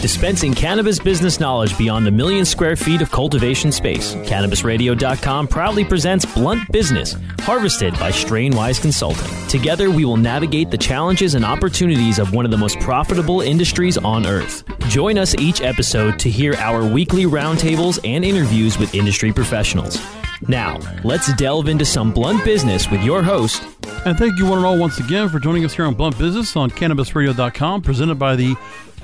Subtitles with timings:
[0.00, 6.24] Dispensing cannabis business knowledge beyond a million square feet of cultivation space, CannabisRadio.com proudly presents
[6.24, 9.30] Blunt Business, harvested by Strainwise Consulting.
[9.48, 13.98] Together, we will navigate the challenges and opportunities of one of the most profitable industries
[13.98, 14.64] on earth.
[14.88, 20.00] Join us each episode to hear our weekly roundtables and interviews with industry professionals.
[20.48, 23.62] Now, let's delve into some blunt business with your host.
[24.06, 26.56] And thank you, one and all, once again for joining us here on Blunt Business
[26.56, 28.56] on CannabisRadio.com, presented by the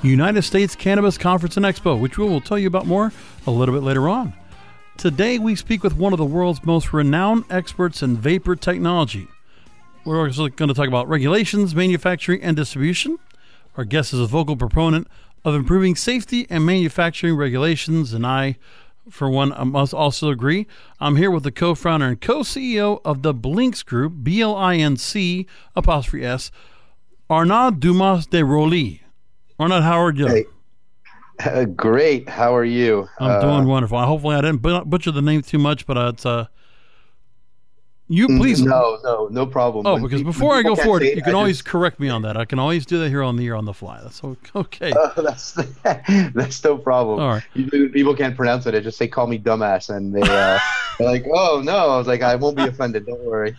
[0.03, 3.11] United States Cannabis Conference and Expo, which we will tell you about more
[3.47, 4.33] a little bit later on.
[4.95, 9.27] Today, we speak with one of the world's most renowned experts in vapor technology.
[10.05, 13.17] We're also going to talk about regulations, manufacturing, and distribution.
[13.75, 15.07] Our guest is a vocal proponent
[15.43, 18.57] of improving safety and manufacturing regulations, and I,
[19.09, 20.67] for one, I must also agree.
[20.99, 24.55] I'm here with the co founder and co CEO of the Blinc's Group, B L
[24.55, 26.51] I N C apostrophe S,
[27.29, 29.01] Arnaud Dumas de Rauly.
[29.59, 30.27] Arnold, how are you?
[30.27, 30.45] Hey.
[31.43, 32.29] Uh, great.
[32.29, 33.09] How are you?
[33.19, 33.99] I'm uh, doing wonderful.
[33.99, 36.45] Hopefully, I didn't butcher the name too much, but it's uh,
[38.09, 38.61] you mm, please.
[38.61, 39.85] No, no, no problem.
[39.85, 41.65] Oh, when because before I go forward, you can I always just...
[41.65, 42.37] correct me on that.
[42.37, 43.99] I can always do that here on the air on the fly.
[44.01, 44.21] That's
[44.55, 44.93] okay.
[44.93, 45.53] Uh, that's
[46.33, 47.19] that's no problem.
[47.19, 47.43] All right.
[47.53, 48.75] Usually people can't pronounce it.
[48.75, 50.59] I just say, "Call me dumbass," and they uh,
[50.99, 53.05] they're like, "Oh no!" I was like, "I won't be offended.
[53.05, 53.55] Don't worry."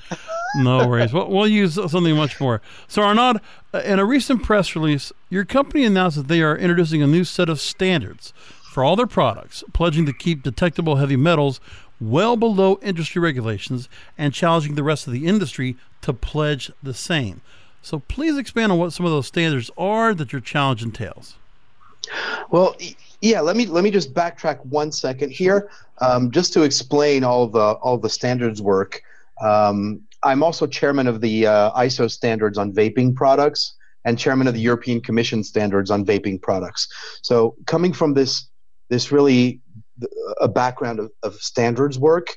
[0.56, 1.12] no worries.
[1.12, 2.62] We'll, we'll use something much more.
[2.86, 3.40] So, Arnaud,
[3.74, 7.24] uh, in a recent press release, your company announced that they are introducing a new
[7.24, 8.32] set of standards
[8.72, 11.60] for all their products, pledging to keep detectable heavy metals
[12.00, 17.40] well below industry regulations and challenging the rest of the industry to pledge the same.
[17.82, 21.36] So please expand on what some of those standards are that your challenge entails.
[22.50, 22.76] Well,
[23.20, 27.46] yeah, let me let me just backtrack one second here, um, just to explain all
[27.46, 29.02] the all the standards work.
[29.42, 34.54] Um, I'm also chairman of the uh, ISO standards on vaping products and chairman of
[34.54, 36.88] the European Commission standards on vaping products.
[37.22, 38.48] So coming from this
[38.88, 39.60] this really
[40.40, 42.28] a background of, of standards work,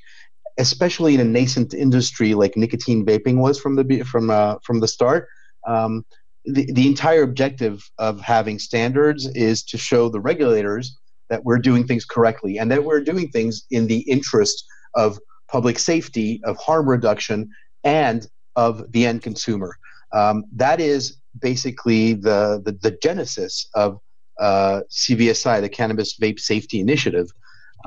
[0.58, 4.88] especially in a nascent industry like nicotine vaping was from the from uh, from the
[4.88, 5.28] start.
[5.68, 6.06] Um,
[6.46, 10.98] the, the entire objective of having standards is to show the regulators
[11.30, 15.78] that we're doing things correctly and that we're doing things in the interest of public
[15.78, 17.50] safety, of harm reduction,
[17.84, 19.76] and of the end consumer.
[20.14, 24.00] Um, that is basically the, the, the genesis of
[24.40, 27.32] uh, CVSI, the Cannabis Vape Safety Initiative.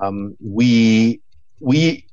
[0.02, 1.20] Um, we
[1.60, 2.06] we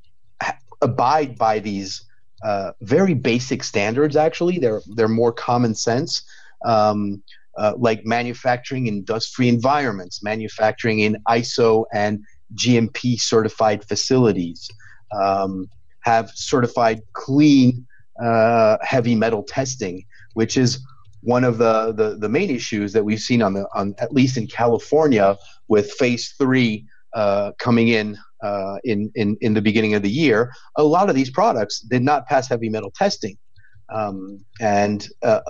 [0.82, 2.04] abide by these
[2.44, 4.16] uh, very basic standards.
[4.16, 6.24] Actually, they're they're more common sense,
[6.66, 7.22] um,
[7.58, 12.24] uh, like manufacturing in dust-free environments, manufacturing in ISO and
[12.56, 14.68] GMP certified facilities,
[15.12, 15.68] um,
[16.02, 17.86] have certified clean
[18.22, 20.04] uh, heavy metal testing,
[20.34, 20.80] which is
[21.22, 24.38] one of the, the, the main issues that we've seen on the on at least
[24.38, 25.38] in California
[25.68, 30.52] with phase three uh, coming in, uh, in in in the beginning of the year.
[30.78, 33.38] A lot of these products did not pass heavy metal testing,
[33.94, 35.42] um, and uh,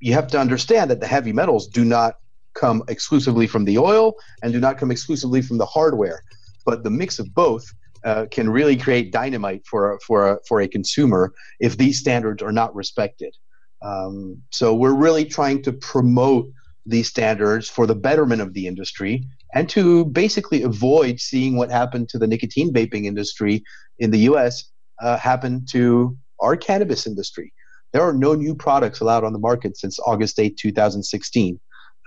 [0.00, 2.14] you have to understand that the heavy metals do not
[2.54, 6.22] come exclusively from the oil and do not come exclusively from the hardware,
[6.64, 7.64] but the mix of both.
[8.04, 12.52] Uh, can really create dynamite for for a, for a consumer if these standards are
[12.52, 13.34] not respected.
[13.82, 16.46] Um, so we're really trying to promote
[16.86, 22.08] these standards for the betterment of the industry and to basically avoid seeing what happened
[22.08, 23.62] to the nicotine vaping industry
[23.98, 24.70] in the US
[25.00, 27.52] uh, happen to our cannabis industry.
[27.92, 31.58] There are no new products allowed on the market since August 8, 2016,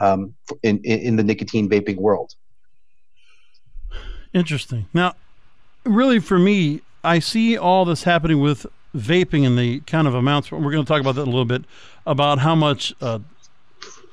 [0.01, 2.33] um, in, in the nicotine vaping world.
[4.33, 4.87] Interesting.
[4.93, 5.15] Now,
[5.83, 8.65] really, for me, I see all this happening with
[8.95, 10.51] vaping and the kind of amounts.
[10.51, 11.63] We're going to talk about that a little bit
[12.05, 13.19] about how much uh,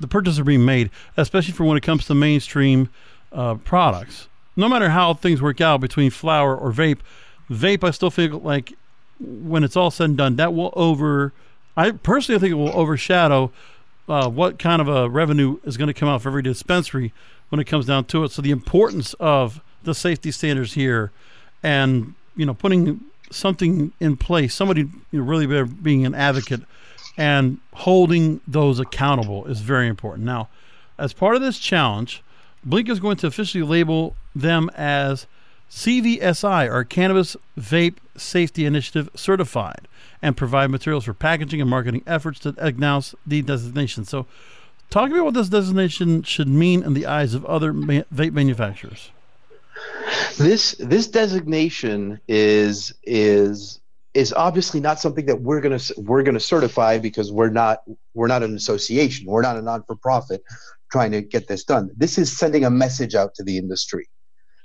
[0.01, 2.89] the purchases are being made, especially for when it comes to mainstream
[3.33, 4.29] uh, products.
[4.57, 6.99] No matter how things work out between flower or vape,
[7.51, 8.75] vape, I still feel like
[9.21, 11.33] when it's all said and done, that will over.
[11.77, 13.53] I personally think it will overshadow
[14.09, 17.13] uh, what kind of a revenue is going to come out for every dispensary
[17.49, 18.31] when it comes down to it.
[18.31, 21.13] So the importance of the safety standards here,
[21.63, 23.01] and you know, putting
[23.31, 26.63] something in place, somebody you know, really being an advocate
[27.17, 30.25] and holding those accountable is very important.
[30.27, 30.49] Now,
[30.99, 32.23] as part of this challenge,
[32.67, 35.27] Blinc is going to officially label them as
[35.71, 39.89] CVSI, or Cannabis Vape Safety Initiative certified,
[40.23, 44.05] and provide materials for packaging and marketing efforts to announce the designation.
[44.05, 44.27] So,
[44.91, 49.11] talk about what this designation should mean in the eyes of other ma- vape manufacturers.
[50.39, 53.81] This this designation is is
[54.17, 57.81] is obviously not something that we're gonna we're gonna certify because we're not
[58.15, 60.43] we're not an association we're not a non for profit
[60.91, 61.91] trying to get this done.
[61.97, 64.09] This is sending a message out to the industry.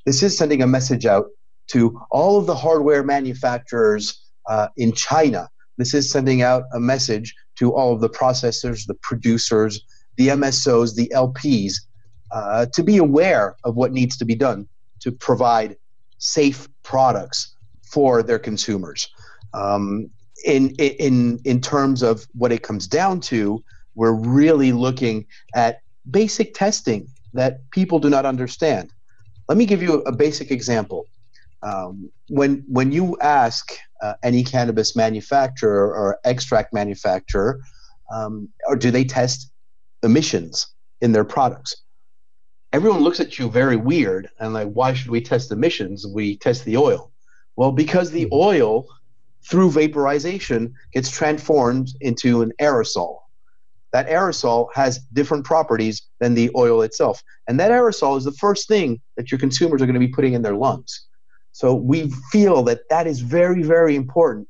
[0.06, 1.28] This is sending a message out
[1.68, 5.50] to all of the hardware manufacturers uh, in China.
[5.78, 9.84] This is sending out a message to all of the processors, the producers,
[10.18, 11.74] the MSOs, the LPs,
[12.32, 14.68] uh, to be aware of what needs to be done
[15.00, 15.78] to provide
[16.18, 19.10] safe products for their consumers.
[19.54, 20.10] Um,
[20.46, 23.64] in, in, in terms of what it comes down to,
[23.96, 28.92] we're really looking at basic testing that people do not understand.
[29.48, 31.06] Let me give you a basic example.
[31.64, 37.60] Um, when, when you ask uh, any cannabis manufacturer or extract manufacturer,
[38.12, 39.52] um, or do they test
[40.04, 40.68] emissions
[41.02, 41.76] in their products?
[42.74, 46.08] Everyone looks at you very weird and like, why should we test emissions?
[46.08, 47.12] We test the oil.
[47.58, 48.88] Well, because the oil,
[49.44, 53.22] through vaporization, gets transformed into an aerosol
[53.92, 57.22] that aerosol has different properties than the oil itself.
[57.48, 60.34] And that aerosol is the first thing that your consumers are going to be putting
[60.34, 61.08] in their lungs.
[61.52, 64.48] So we feel that that is very, very important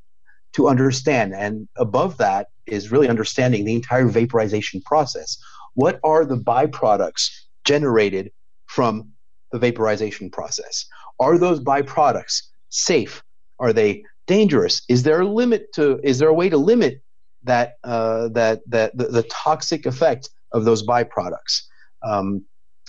[0.52, 1.34] to understand.
[1.34, 5.36] And above that is really understanding the entire vaporization process.
[5.74, 7.28] What are the byproducts
[7.64, 8.30] generated
[8.66, 9.10] from
[9.50, 10.86] the vaporization process?
[11.18, 13.22] Are those byproducts safe?
[13.58, 14.82] Are they dangerous?
[14.88, 17.02] Is there a limit to, is there a way to limit
[17.44, 21.62] that uh, that that the, the, toxic effect of those byproducts.
[22.04, 22.44] Um,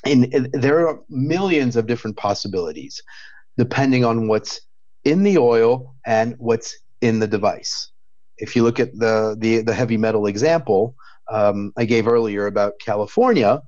[0.06, 3.01] and, and, there are millions of different possibilities,
[3.57, 4.62] depending on what's
[5.03, 7.89] in the oil and what's in the device.
[8.38, 10.95] If you look at the the, the heavy metal example
[11.31, 13.62] um, I gave earlier about California,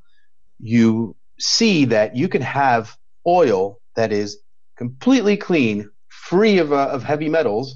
[0.60, 4.38] you see that you can have oil that is
[4.78, 5.90] completely clean,
[6.30, 7.76] free of, uh, of heavy metals.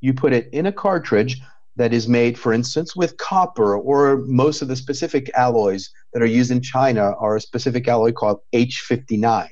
[0.00, 1.40] You put it in a cartridge
[1.76, 6.26] that is made, for instance, with copper, or most of the specific alloys that are
[6.26, 9.48] used in China are a specific alloy called H59.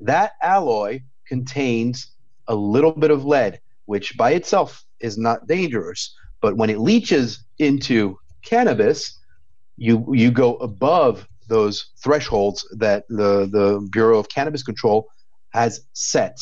[0.00, 2.14] That alloy contains
[2.48, 7.44] a little bit of lead, which by itself is not dangerous, but when it leaches
[7.58, 9.18] into cannabis,
[9.76, 15.06] you you go above those thresholds that the the Bureau of Cannabis Control
[15.50, 16.38] has set,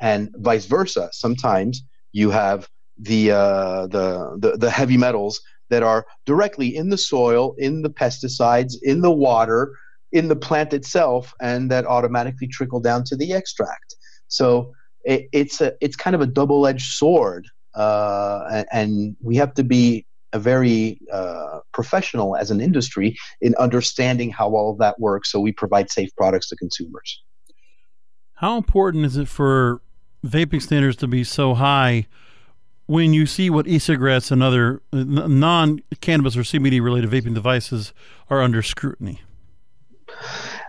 [0.00, 1.08] and vice versa.
[1.12, 2.68] Sometimes you have
[2.98, 5.40] the, uh, the, the, the heavy metals
[5.70, 9.72] that are directly in the soil, in the pesticides, in the water,
[10.12, 13.94] in the plant itself, and that automatically trickle down to the extract.
[14.28, 14.72] So
[15.04, 19.64] it, it's a it's kind of a double edged sword, uh, and, we have to
[19.64, 25.30] be a very uh, professional as an industry in understanding how all of that works,
[25.30, 27.22] so we provide safe products to consumers.
[28.34, 29.82] How important is it for
[30.24, 32.06] vaping standards to be so high?
[32.88, 37.92] when you see what e-cigarettes and other non-cannabis or CBD related vaping devices
[38.30, 39.20] are under scrutiny?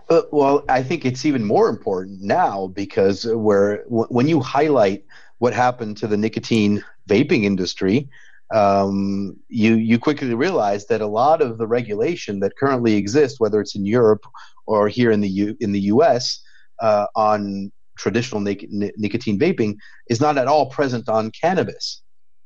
[0.10, 5.06] Uh, well, I think it's even more important now because where w- when you highlight
[5.38, 8.10] what happened to the nicotine vaping industry,
[8.54, 13.62] um, you you quickly realize that a lot of the regulation that currently exists, whether
[13.62, 14.26] it's in Europe
[14.66, 16.42] or here in the U- in the U.S.
[16.82, 19.76] Uh, on traditional nic- nicotine vaping,
[20.10, 22.02] is not at all present on cannabis.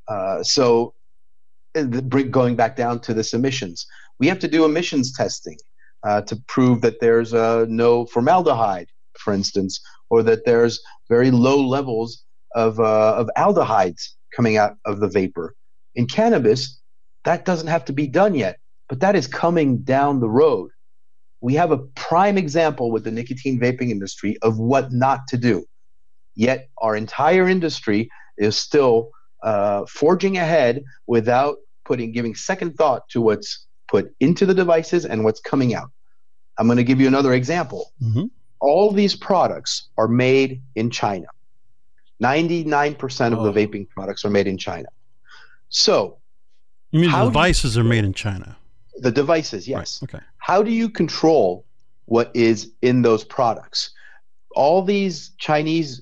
[0.07, 0.93] Uh, so,
[2.29, 3.85] going back down to this emissions,
[4.19, 5.57] we have to do emissions testing
[6.03, 8.87] uh, to prove that there's uh, no formaldehyde,
[9.17, 12.23] for instance, or that there's very low levels
[12.55, 14.01] of, uh, of aldehydes
[14.35, 15.55] coming out of the vapor.
[15.95, 16.79] In cannabis,
[17.23, 18.57] that doesn't have to be done yet,
[18.89, 20.69] but that is coming down the road.
[21.43, 25.65] We have a prime example with the nicotine vaping industry of what not to do.
[26.35, 29.09] Yet our entire industry is still
[29.43, 35.25] uh, forging ahead without putting giving second thought to what's put into the devices and
[35.25, 35.91] what's coming out.
[36.57, 37.91] I'm going to give you another example.
[38.01, 38.27] Mm-hmm.
[38.61, 41.27] All these products are made in China.
[42.23, 43.51] 99% of oh.
[43.51, 44.87] the vaping products are made in China.
[45.67, 46.19] So,
[46.91, 48.55] you mean the devices you, are made in China?
[48.97, 49.99] The devices, yes.
[50.01, 50.15] Right.
[50.15, 50.25] Okay.
[50.37, 51.65] How do you control
[52.05, 53.91] what is in those products?
[54.55, 56.01] All these Chinese,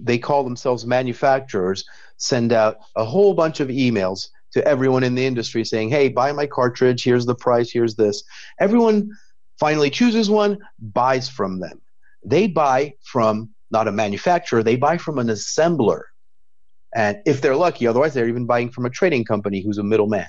[0.00, 1.84] they call themselves manufacturers,
[2.16, 6.32] send out a whole bunch of emails to everyone in the industry saying, hey, buy
[6.32, 8.22] my cartridge, here's the price, here's this.
[8.60, 9.10] Everyone
[9.58, 11.80] finally chooses one, buys from them.
[12.24, 16.02] They buy from not a manufacturer, they buy from an assembler.
[16.94, 20.26] And if they're lucky, otherwise, they're even buying from a trading company who's a middleman.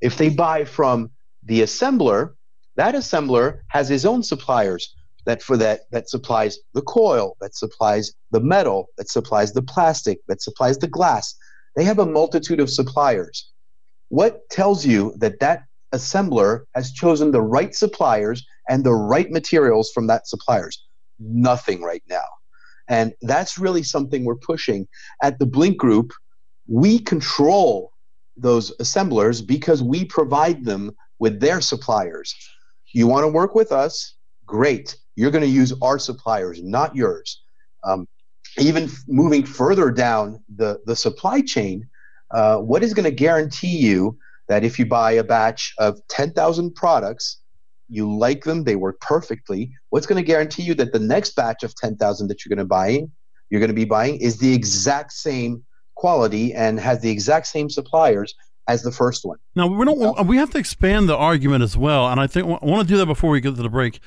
[0.00, 1.10] If they buy from
[1.44, 2.34] the assembler,
[2.76, 4.94] that assembler has his own suppliers
[5.28, 10.20] that for that that supplies the coil, that supplies the metal, that supplies the plastic,
[10.26, 11.34] that supplies the glass.
[11.76, 13.50] They have a multitude of suppliers.
[14.08, 19.90] What tells you that that assembler has chosen the right suppliers and the right materials
[19.92, 20.82] from that suppliers?
[21.18, 22.28] Nothing right now.
[22.88, 24.88] And that's really something we're pushing.
[25.22, 26.12] At the Blinc Group,
[26.68, 27.92] we control
[28.34, 32.34] those assemblers because we provide them with their suppliers.
[32.92, 34.14] You want to work with us?
[34.46, 34.96] Great.
[35.16, 37.42] You're going to use our suppliers, not yours.
[37.84, 38.06] Um,
[38.58, 41.88] even moving further down the, the supply chain,
[42.30, 46.74] uh, what is going to guarantee you that if you buy a batch of 10,000
[46.74, 47.40] products,
[47.88, 51.62] you like them, they work perfectly, what's going to guarantee you that the next batch
[51.62, 53.02] of 10,000 that you're going to buy,
[53.50, 57.68] you're going to be buying is the exact same quality and has the exact same
[57.68, 58.34] suppliers
[58.68, 59.38] as the first one.
[59.56, 60.26] Now we don't.
[60.26, 62.98] We have to expand the argument as well, and I think I want to do
[62.98, 63.98] that before we get to the break,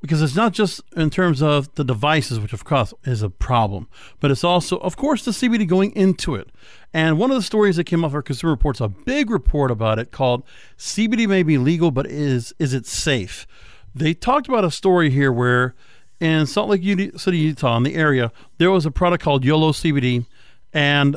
[0.00, 3.88] because it's not just in terms of the devices, which of course is a problem,
[4.20, 6.48] but it's also, of course, the CBD going into it.
[6.94, 9.98] And one of the stories that came off our Consumer Reports, a big report about
[9.98, 10.44] it called
[10.78, 13.46] "CBD may be legal, but is is it safe?"
[13.94, 15.74] They talked about a story here where
[16.20, 16.82] in Salt Lake
[17.18, 20.26] City, Utah, in the area, there was a product called YOLO CBD,
[20.72, 21.16] and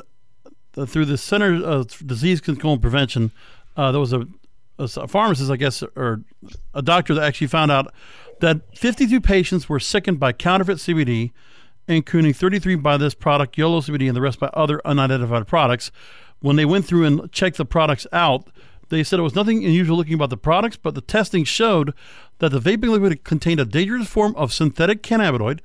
[0.77, 3.31] uh, through the Center of Disease Control and Prevention,
[3.77, 4.27] uh, there was a,
[4.77, 6.21] a, pharmacist, I guess, or
[6.73, 7.93] a doctor that actually found out
[8.41, 11.31] that 52 patients were sickened by counterfeit CBD,
[11.87, 15.91] including 33 by this product, YOLO CBD, and the rest by other unidentified products.
[16.39, 18.47] When they went through and checked the products out,
[18.89, 21.93] they said it was nothing unusual looking about the products, but the testing showed
[22.39, 25.59] that the vaping liquid contained a dangerous form of synthetic cannabinoid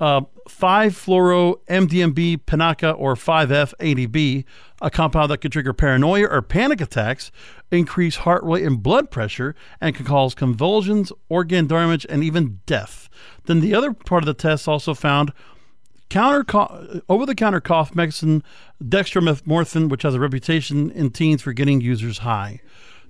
[0.00, 4.44] uh, 5-fluoro MDMB pinaca or 5F-ADB,
[4.82, 7.30] a compound that can trigger paranoia or panic attacks,
[7.70, 13.08] increase heart rate and blood pressure, and can cause convulsions, organ damage, and even death.
[13.46, 15.32] Then the other part of the test also found
[16.08, 16.44] counter
[17.08, 18.42] over-the-counter cough medicine
[18.82, 22.60] dextromethorphan, which has a reputation in teens for getting users high.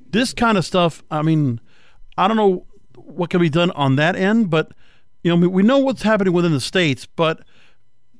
[0.08, 1.60] This kind of stuff, I mean,
[2.16, 2.64] I don't know
[2.94, 4.70] what can be done on that end, but–
[5.22, 7.40] you know, we know what's happening within the states, but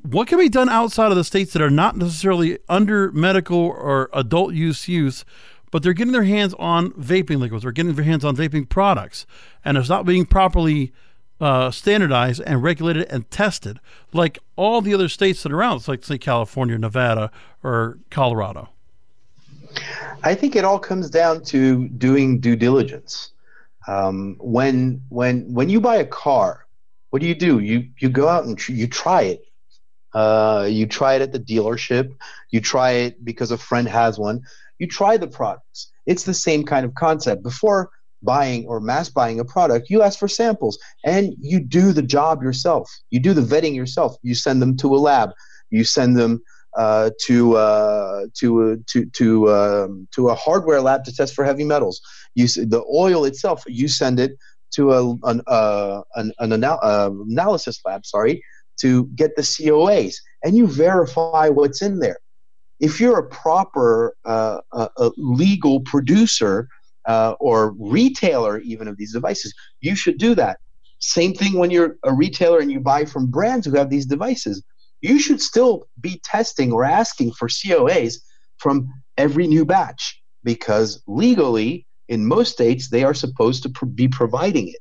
[0.02, 4.08] what can be done outside of the states that are not necessarily under medical or
[4.12, 5.24] adult use use,
[5.70, 9.26] but they're getting their hands on vaping liquids or getting their hands on vaping products,
[9.64, 10.92] and it's not being properly
[11.40, 13.78] uh, standardized and regulated and tested
[14.12, 17.30] like all the other states that are around, like say California, Nevada,
[17.62, 18.68] or Colorado.
[20.22, 23.32] I think it all comes down to doing due diligence.
[23.86, 26.65] Um, when when when you buy a car,
[27.16, 27.60] what do you do?
[27.60, 29.40] You you go out and tr- you try it.
[30.12, 32.14] Uh, you try it at the dealership.
[32.50, 34.42] You try it because a friend has one.
[34.78, 35.90] You try the products.
[36.04, 37.42] It's the same kind of concept.
[37.42, 37.88] Before
[38.22, 42.42] buying or mass buying a product, you ask for samples and you do the job
[42.42, 42.90] yourself.
[43.08, 44.14] You do the vetting yourself.
[44.20, 45.30] You send them to a lab.
[45.70, 46.42] You send them
[46.76, 51.46] uh, to uh, to uh, to to um, to a hardware lab to test for
[51.46, 51.98] heavy metals.
[52.34, 53.62] You the oil itself.
[53.66, 54.32] You send it
[54.74, 58.42] to a, an, uh, an, an anal- uh, analysis lab, sorry,
[58.80, 62.18] to get the COAs, and you verify what's in there.
[62.78, 66.68] If you're a proper uh, a legal producer
[67.06, 70.58] uh, or retailer, even of these devices, you should do that.
[70.98, 74.62] Same thing when you're a retailer and you buy from brands who have these devices.
[75.00, 78.16] You should still be testing or asking for COAs
[78.58, 84.08] from every new batch because legally in most states they are supposed to pr- be
[84.08, 84.80] providing it.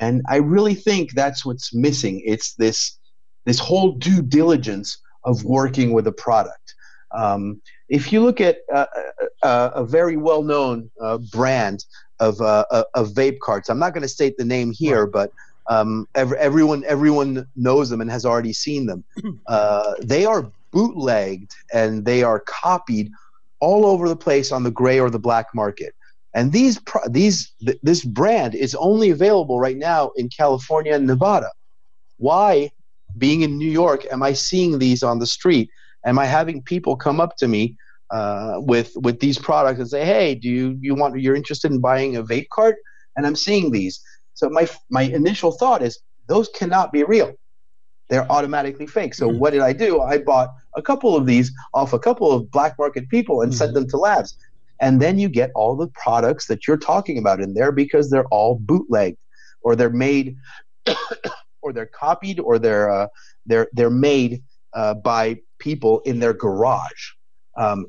[0.00, 2.22] And i really think that's what's missing.
[2.24, 2.98] It's this
[3.46, 6.74] this whole due diligence of working with a product.
[7.12, 11.84] Um, if you look at uh, uh, uh a very well-known uh, brand
[12.20, 15.32] of, uh, uh, of vape carts i'm not going to state the name here but
[15.70, 19.04] um, every, everyone everyone knows them and has already seen them.
[20.02, 23.10] They are bootlegged and they are copied
[23.60, 25.94] all over the place on the gray or the black market
[26.34, 31.50] and these these th- this brand is only available right now in California and Nevada.
[32.18, 32.70] Why,
[33.18, 35.70] being in New York, am I seeing these on the street?
[36.04, 37.76] Am I having people come up to me
[38.10, 41.80] uh, with with these products and say, "Hey, do you you want you're interested in
[41.80, 42.76] buying a vape cart?"
[43.16, 44.00] And I'm seeing these.
[44.34, 47.32] So my my initial thought is those cannot be real.
[48.08, 49.14] They're automatically fake.
[49.14, 49.38] So mm-hmm.
[49.38, 50.00] what did I do?
[50.00, 53.58] I bought a couple of these off a couple of black market people and mm-hmm.
[53.58, 54.36] sent them to labs
[54.80, 58.26] and then you get all the products that you're talking about in there because they're
[58.26, 59.18] all bootlegged
[59.62, 60.36] or they're made
[61.62, 63.06] or they're copied or they're uh,
[63.46, 64.42] they're they're made
[64.74, 67.12] uh, by people in their garage.
[67.56, 67.86] Um,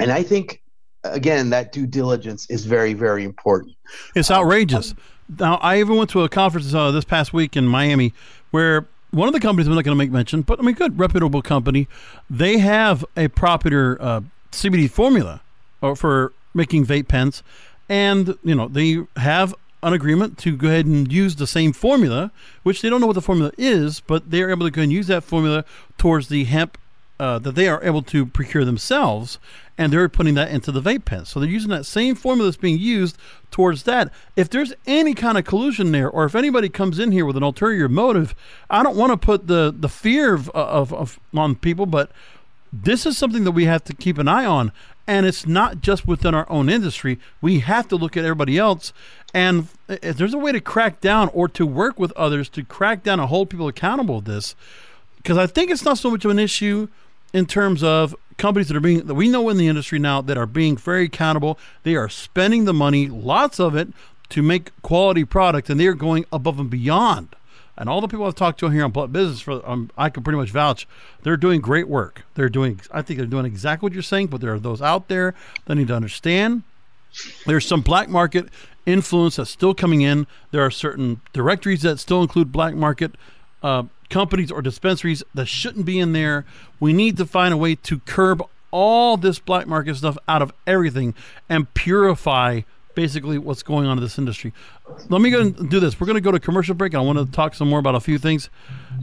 [0.00, 0.62] and i think
[1.04, 3.74] again that due diligence is very very important.
[4.14, 4.92] It's outrageous.
[4.92, 4.96] Um,
[5.38, 8.12] now i even went to a conference uh, this past week in miami
[8.50, 10.98] where one of the companies I'm not going to make mention, but I mean, good
[10.98, 11.86] reputable company.
[12.30, 14.20] They have a proper uh,
[14.52, 15.42] CBD formula,
[15.82, 17.42] or for making vape pens,
[17.88, 22.30] and you know they have an agreement to go ahead and use the same formula,
[22.62, 25.08] which they don't know what the formula is, but they're able to go and use
[25.08, 25.64] that formula
[25.98, 26.78] towards the hemp
[27.18, 29.38] uh, that they are able to procure themselves,
[29.76, 31.28] and they're putting that into the vape pens.
[31.28, 33.16] So they're using that same formula that's being used
[33.50, 34.12] towards that.
[34.36, 37.42] If there's any kind of collusion there, or if anybody comes in here with an
[37.42, 38.34] ulterior motive,
[38.70, 42.10] I don't want to put the the fear of, of, of on people, but
[42.72, 44.72] this is something that we have to keep an eye on.
[45.06, 47.18] And it's not just within our own industry.
[47.40, 48.92] We have to look at everybody else.
[49.34, 53.02] And if there's a way to crack down or to work with others to crack
[53.02, 54.54] down and hold people accountable with this,
[55.16, 56.88] because I think it's not so much of an issue
[57.32, 60.36] in terms of companies that are being that we know in the industry now that
[60.36, 61.58] are being very accountable.
[61.82, 63.88] They are spending the money, lots of it,
[64.30, 67.34] to make quality product, and they are going above and beyond.
[67.76, 70.22] And all the people I've talked to here on Blunt Business, for um, I can
[70.22, 70.86] pretty much vouch,
[71.22, 72.22] they're doing great work.
[72.34, 74.26] They're doing, I think they're doing exactly what you're saying.
[74.26, 76.64] But there are those out there that need to understand.
[77.46, 78.48] There's some black market
[78.86, 80.26] influence that's still coming in.
[80.50, 83.12] There are certain directories that still include black market
[83.62, 86.44] uh, companies or dispensaries that shouldn't be in there.
[86.80, 90.52] We need to find a way to curb all this black market stuff out of
[90.66, 91.14] everything
[91.48, 92.62] and purify
[92.94, 94.52] basically what's going on in this industry.
[95.08, 96.00] Let me go and do this.
[96.00, 97.94] We're going to go to commercial break, and I want to talk some more about
[97.94, 98.50] a few things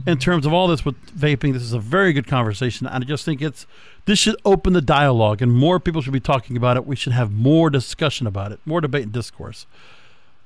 [0.06, 1.52] in terms of all this with vaping.
[1.52, 2.86] This is a very good conversation.
[2.86, 3.66] and I just think it's
[4.06, 6.86] this should open the dialogue, and more people should be talking about it.
[6.86, 9.66] We should have more discussion about it, more debate and discourse.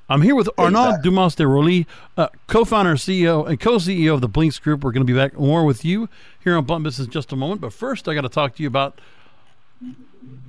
[0.06, 1.86] I'm here with Arnaud Dumas de Rauly,
[2.18, 4.84] uh, co-founder, CEO, and co-CEO of the Blinc's Group.
[4.84, 6.10] We're going to be back more with you
[6.40, 7.62] here on Blunt Business in just a moment.
[7.62, 9.00] But first, I got to talk to you about,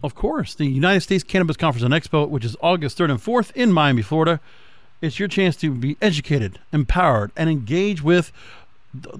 [0.04, 3.52] of course, the United States Cannabis Conference and Expo, which is August 3rd and 4th
[3.56, 4.40] in Miami, Florida.
[5.02, 8.32] It's your chance to be educated, empowered, and engage with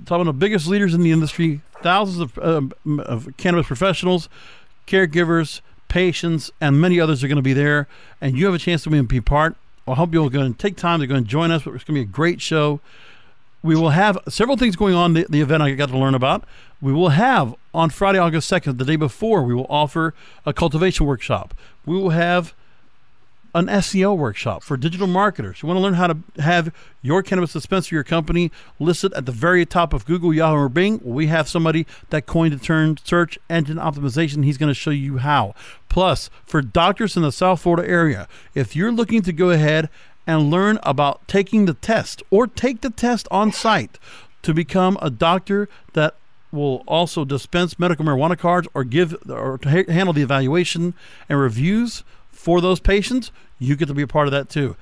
[0.08, 4.30] some of the biggest leaders in the industry, thousands of, uh, of cannabis professionals,
[4.88, 7.88] caregivers, patients, and many others are going to be there.
[8.22, 9.58] And you have a chance to be part
[9.88, 11.62] I hope you're going to take time to go and join us.
[11.62, 12.80] It's going to be a great show.
[13.66, 16.44] We will have several things going on the, the event I got to learn about.
[16.80, 20.14] We will have on Friday, August 2nd, the day before, we will offer
[20.46, 21.56] a cultivation workshop.
[21.84, 22.54] We will have
[23.56, 25.64] an SEO workshop for digital marketers.
[25.64, 29.32] You want to learn how to have your cannabis dispensary, your company listed at the
[29.32, 31.00] very top of Google, Yahoo, or Bing?
[31.04, 34.46] we have somebody that coined the term search engine optimization.
[34.46, 35.56] He's going to show you how.
[35.90, 39.90] Plus, for doctors in the South Florida area, if you're looking to go ahead
[40.28, 44.00] and learn about taking the test or take the test on site
[44.42, 46.16] to become a doctor that
[46.52, 50.94] will also dispense medical marijuana cards or give or handle the evaluation
[51.28, 54.76] and reviews for those patients, you get to be a part of that too.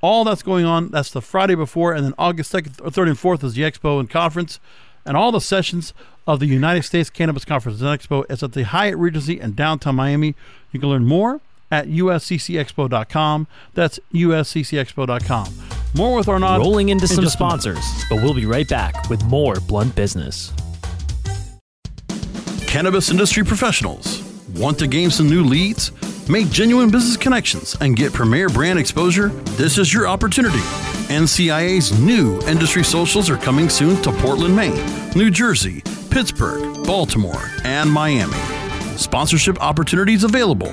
[0.00, 3.44] All that's going on, that's the Friday before, and then August 2nd, 3rd, and 4th
[3.44, 4.60] is the expo and conference.
[5.06, 5.94] And all the sessions
[6.26, 9.96] of the United States Cannabis Conference and Expo is at the Hyatt Regency in downtown
[9.96, 10.34] Miami.
[10.72, 13.46] You can learn more at usccexpo.com.
[13.74, 15.54] That's usccexpo.com.
[15.94, 16.58] More with Arnaud.
[16.58, 20.52] Rolling into in some sponsors, but we'll be right back with more Blunt Business.
[22.66, 24.22] Cannabis industry professionals.
[24.56, 25.92] Want to gain some new leads?
[26.28, 29.28] Make genuine business connections and get premier brand exposure?
[29.56, 30.58] This is your opportunity.
[31.08, 37.90] NCIA's new industry socials are coming soon to Portland, Maine, New Jersey, Pittsburgh, Baltimore, and
[37.90, 38.38] Miami.
[38.96, 40.72] Sponsorship opportunities available.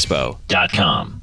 [0.00, 1.22] expo.com.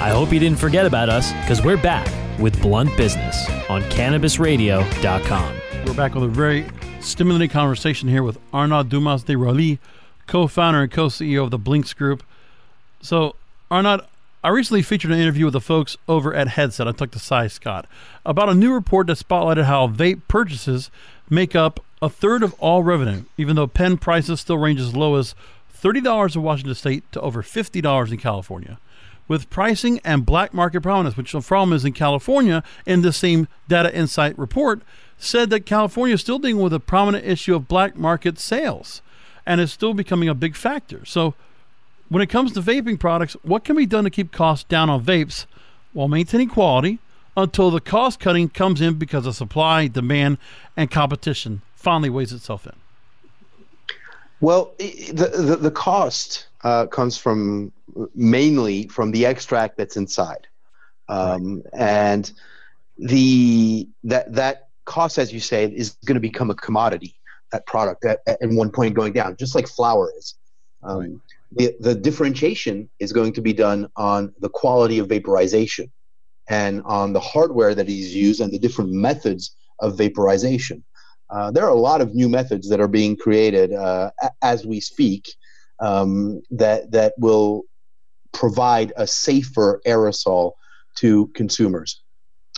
[0.00, 5.60] I hope you didn't forget about us because we're back with Blunt Business on CannabisRadio.com.
[5.84, 6.66] We're back with a very
[7.00, 9.78] stimulating conversation here with Arnaud Dumas de Rauly,
[10.26, 12.22] co founder and co CEO of the Blinc's Group.
[13.02, 13.34] So,
[13.70, 14.02] Arnaud,
[14.42, 16.88] I recently featured an interview with the folks over at Headset.
[16.88, 17.86] I talked to Cy Scott
[18.24, 20.90] about a new report that spotlighted how vape purchases
[21.28, 25.16] make up a third of all revenue, even though pen prices still range as low
[25.16, 25.34] as
[25.80, 28.78] $30 in Washington State to over $50 in California.
[29.28, 33.46] With pricing and black market prominence, which the problem is in California, in the same
[33.68, 34.82] Data Insight report,
[35.18, 39.02] said that California is still dealing with a prominent issue of black market sales
[39.46, 41.04] and is still becoming a big factor.
[41.04, 41.34] So,
[42.08, 45.04] when it comes to vaping products, what can be done to keep costs down on
[45.04, 45.46] vapes
[45.92, 46.98] while maintaining quality
[47.36, 50.38] until the cost cutting comes in because of supply, demand,
[50.76, 52.79] and competition finally weighs itself in?
[54.40, 57.72] Well, the, the, the cost uh, comes from
[58.14, 60.46] mainly from the extract that's inside.
[61.08, 61.80] Um, right.
[61.80, 62.32] And
[62.98, 67.16] the that that cost, as you say, is going to become a commodity.
[67.52, 70.34] That product at, at one point going down, just like flower is.
[70.82, 71.10] Um, right
[71.52, 75.90] the, the differentiation is going to be done on the quality of vaporization
[76.48, 80.84] and on the hardware that is used and the different methods of vaporization.
[81.32, 84.10] Uh, there are a lot of new methods that are being created uh,
[84.42, 85.32] as we speak
[85.80, 87.62] um, that that will
[88.32, 90.52] provide a safer aerosol
[90.96, 92.02] to consumers.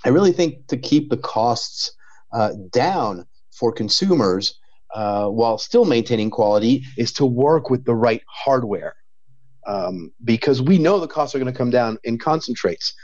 [0.04, 1.92] I really think to keep the costs
[2.32, 4.58] uh, down for consumers,
[4.94, 8.94] uh, while still maintaining quality is to work with the right hardware
[9.66, 12.94] um, because we know the costs are going to come down in concentrates.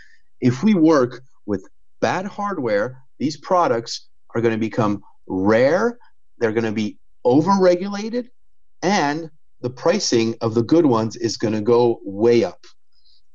[0.40, 1.66] If we work with
[2.00, 5.99] bad hardware, these products are going to become rare,
[6.38, 8.29] they're going to be overregulated,
[8.83, 12.64] and the pricing of the good ones is going to go way up.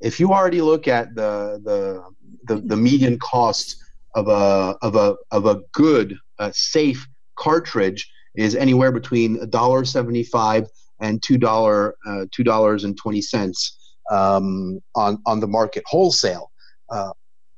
[0.02, 2.04] If you already look at the the
[2.46, 3.78] the, the median cost
[4.16, 10.68] of a of a of a good uh, safe cartridge is anywhere between $1.75
[11.00, 13.72] and $2, uh, $2.20
[14.12, 16.52] um, on, on the market wholesale.
[16.90, 17.12] Uh,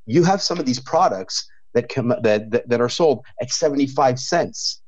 [0.06, 4.18] you have some of these products that, come, that, that, that are sold at 75
[4.18, 4.82] cents.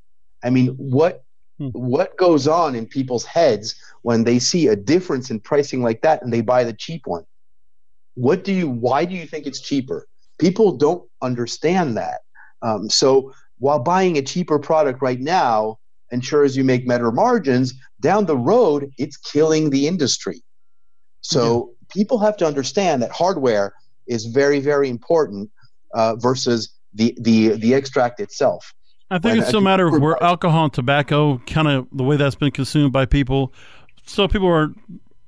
[0.43, 1.23] I mean, what
[1.59, 1.69] hmm.
[1.69, 6.23] what goes on in people's heads when they see a difference in pricing like that
[6.23, 7.25] and they buy the cheap one?
[8.15, 8.69] What do you?
[8.69, 10.07] Why do you think it's cheaper?
[10.39, 12.21] People don't understand that.
[12.61, 15.79] Um, so while buying a cheaper product right now
[16.11, 20.41] ensures you make better margins, down the road, it's killing the industry.
[21.21, 21.71] So mm-hmm.
[21.89, 23.73] people have to understand that hardware
[24.07, 25.49] is very, very important
[25.93, 28.73] uh, versus the, the, the extract itself.
[29.09, 32.35] I think it's a matter of where alcohol and tobacco, kind of the way that's
[32.35, 33.53] been consumed by people.
[34.05, 34.73] So people are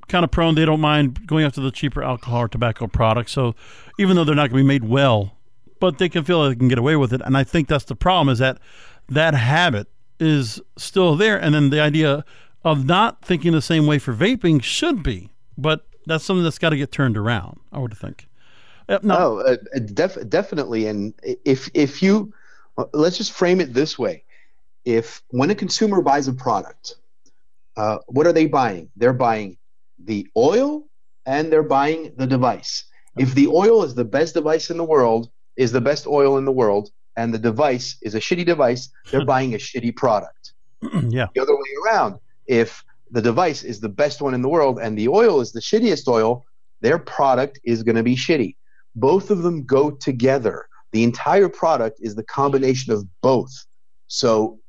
[0.10, 3.32] kind of prone; they don't mind going after the cheaper alcohol or tobacco products.
[3.32, 3.56] So
[3.98, 5.38] even though they're not going to be made well,
[5.80, 7.22] but they can feel like they can get away with it.
[7.24, 8.60] And I think that's the problem is that
[9.08, 9.88] that habit
[10.20, 11.42] is still there.
[11.42, 12.26] And then the idea
[12.64, 16.72] of not thinking the same way for vaping should be, but that's something that's got
[16.72, 18.28] to get turned around, I would think.
[18.90, 20.88] Uh, no, oh, uh, def- definitely.
[20.88, 21.14] And
[21.46, 22.34] if, if you,
[22.94, 24.24] let's just frame it this way.
[24.84, 26.96] If when a consumer buys a product,
[27.78, 28.90] uh, what are they buying?
[28.96, 29.58] They're buying
[30.04, 30.88] the oil
[31.26, 32.86] and they're buying the device.
[33.18, 36.46] If the oil is the best device in the world, is the best oil in
[36.46, 40.54] the world, and the device is a shitty device, they're buying a shitty product.
[41.10, 41.28] yeah.
[41.36, 44.98] The other way around, if the device is the best one in the world and
[44.98, 46.46] the oil is the shittiest oil,
[46.82, 48.56] their product is going to be shitty.
[49.00, 50.68] Both of them go together.
[50.92, 53.52] The entire product is the combination of both.
[54.08, 54.60] So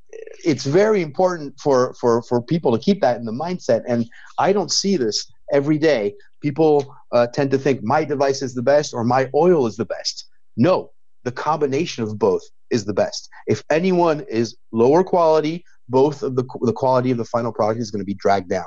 [0.44, 3.82] it's very important for, for, for people to keep that in the mindset.
[3.86, 4.06] And
[4.38, 6.14] I don't see this every day.
[6.42, 9.84] People uh, tend to think my device is the best or my oil is the
[9.84, 10.26] best.
[10.56, 10.90] No,
[11.24, 13.28] the combination of both is the best.
[13.46, 17.90] If anyone is lower quality, both of the the quality of the final product is
[17.90, 18.66] going to be dragged down.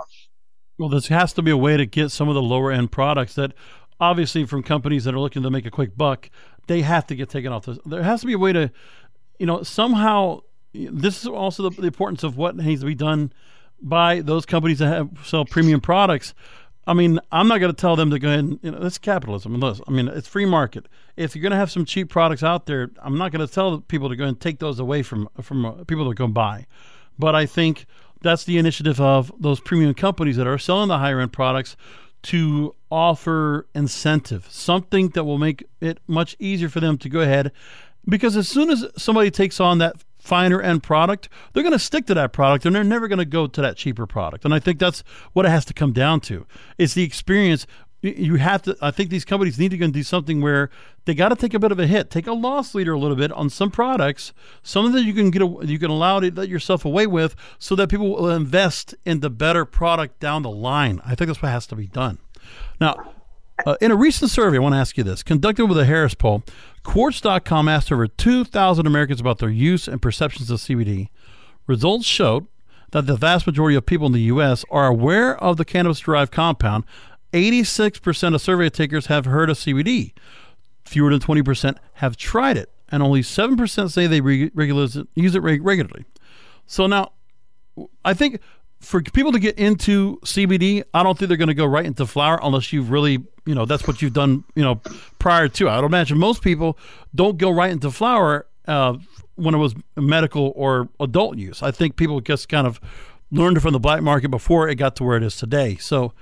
[0.77, 3.35] Well, there has to be a way to get some of the lower end products
[3.35, 3.53] that
[4.03, 6.29] obviously from companies that are looking to make a quick buck,
[6.67, 7.67] they have to get taken off.
[7.85, 8.71] There has to be a way to,
[9.39, 10.41] you know, somehow.
[10.73, 13.31] This is also the, the importance of what needs to be done
[13.79, 16.33] by those companies that have sell premium products
[16.85, 19.63] I mean, I'm not going to tell them to go and, you know, that's capitalism.
[19.63, 20.87] I mean, it's free market.
[21.15, 23.79] If you're going to have some cheap products out there, I'm not going to tell
[23.79, 26.65] people to go and take those away from, from uh, people that go buy.
[27.17, 27.85] But I think
[28.21, 31.77] that's the initiative of those premium companies that are selling the higher end products
[32.23, 37.51] to offer incentive, something that will make it much easier for them to go ahead.
[38.07, 42.05] Because as soon as somebody takes on that finer end product, they're going to stick
[42.07, 44.45] to that product and they're never going to go to that cheaper product.
[44.45, 46.45] And I think that's what it has to come down to.
[46.77, 47.67] It's the experience.
[48.03, 48.77] You have to.
[48.81, 50.69] I think these companies need to go and do something where
[51.05, 53.15] they got to take a bit of a hit, take a loss leader a little
[53.15, 56.49] bit on some products, something that you can get, a, you can allow to let
[56.49, 61.01] yourself away with, so that people will invest in the better product down the line.
[61.05, 62.17] I think that's what has to be done.
[62.81, 63.13] Now,
[63.65, 66.13] uh, in a recent survey, I want to ask you this, conducted with a Harris
[66.13, 66.43] poll,
[66.83, 71.07] Quartz.com asked over 2,000 Americans about their use and perceptions of CBD.
[71.67, 72.47] Results showed
[72.91, 74.65] that the vast majority of people in the U.S.
[74.69, 76.83] are aware of the cannabis derived compound
[77.33, 80.13] 86% of survey takers have heard of CBD.
[80.85, 84.51] Fewer than 20% have tried it, and only 7% say they re-
[85.15, 86.05] use it regularly.
[86.67, 87.11] So now,
[88.05, 88.39] I think
[88.79, 92.05] for people to get into CBD, I don't think they're going to go right into
[92.05, 94.75] flower unless you've really, you know, that's what you've done, you know,
[95.19, 95.69] prior to.
[95.69, 96.77] I would imagine most people
[97.15, 98.97] don't go right into flower uh,
[99.35, 101.63] when it was medical or adult use.
[101.63, 102.79] I think people just kind of
[103.31, 105.77] learned it from the black market before it got to where it is today.
[105.77, 106.13] So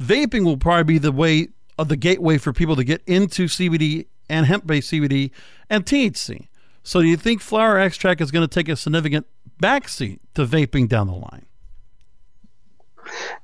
[0.00, 4.06] vaping will probably be the way of the gateway for people to get into CBD
[4.28, 5.30] and hemp-based CBD
[5.70, 6.48] and THC.
[6.82, 9.26] So, do you think flower extract is going to take a significant
[9.60, 11.46] backseat to vaping down the line?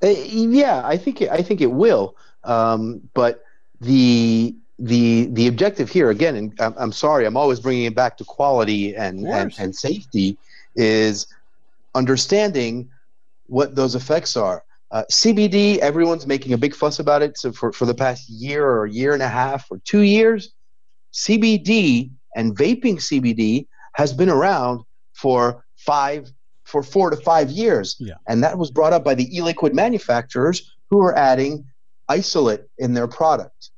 [0.01, 2.15] Uh, yeah, I think it, I think it will.
[2.43, 3.43] Um, but
[3.81, 8.17] the the the objective here again, and I'm, I'm, sorry, I'm always bringing it back
[8.17, 10.37] to quality and, and and safety,
[10.75, 11.27] is
[11.95, 12.89] understanding
[13.47, 14.63] what those effects are.
[14.93, 17.35] Uh, CBD, everyone's making a big fuss about it.
[17.39, 20.53] So for, for the past year or year and a half or two years,
[21.11, 24.81] CBD and vaping CBD has been around
[25.13, 26.31] for five,
[26.63, 27.95] for four to five years.
[27.99, 28.13] Yeah.
[28.27, 31.65] And that was brought up by the e-liquid manufacturers who are adding
[32.07, 33.71] isolate in their product.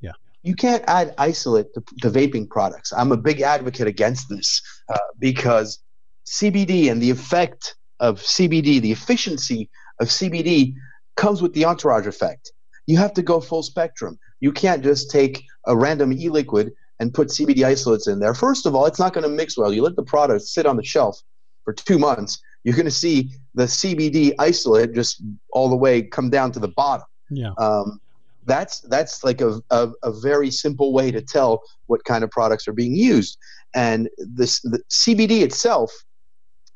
[0.00, 0.12] Yeah.
[0.42, 2.90] You can't add isolate to, to vaping products.
[2.90, 5.80] I'm a big advocate against this uh, because
[6.24, 9.68] CBD and the effect of CBD, the efficiency
[10.00, 10.74] of CBD
[11.16, 12.52] comes with the entourage effect.
[12.86, 14.18] You have to go full spectrum.
[14.40, 18.34] You can't just take a random e liquid and put CBD isolates in there.
[18.34, 19.72] First of all, it's not going to mix well.
[19.72, 21.22] You let the product sit on the shelf
[21.64, 26.30] for two months, you're going to see the CBD isolate just all the way come
[26.30, 27.06] down to the bottom.
[27.30, 27.52] Yeah.
[27.58, 28.00] Um,
[28.46, 32.68] that's that's like a, a, a, very simple way to tell what kind of products
[32.68, 33.38] are being used.
[33.74, 35.90] And this the CBD itself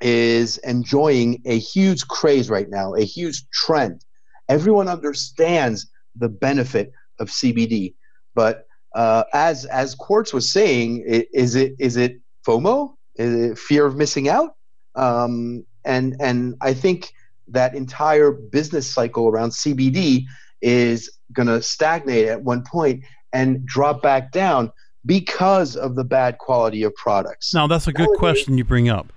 [0.01, 4.05] is enjoying a huge craze right now, a huge trend.
[4.49, 7.95] Everyone understands the benefit of CBD,
[8.35, 12.95] but uh, as as Quartz was saying, is it is it FOMO?
[13.17, 14.57] Is it fear of missing out?
[14.95, 17.13] Um, and and I think
[17.49, 20.25] that entire business cycle around CBD
[20.63, 24.73] is going to stagnate at one point and drop back down
[25.07, 27.55] because of the bad quality of products.
[27.55, 29.13] Now that's a good question you bring up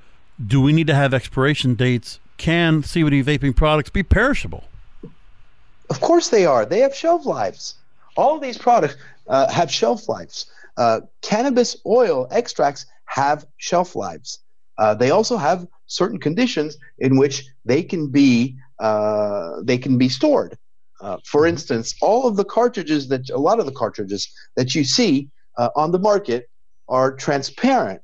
[0.47, 2.19] do we need to have expiration dates?
[2.37, 4.63] Can CBD vaping products be perishable?
[5.89, 6.65] Of course they are.
[6.65, 7.75] They have shelf lives.
[8.17, 8.95] All these products
[9.27, 10.47] uh, have shelf lives.
[10.77, 14.39] Uh, cannabis oil extracts have shelf lives.
[14.77, 20.09] Uh, they also have certain conditions in which they can be uh, they can be
[20.09, 20.57] stored.
[21.01, 24.83] Uh, for instance, all of the cartridges that a lot of the cartridges that you
[24.83, 26.49] see uh, on the market
[26.87, 28.01] are transparent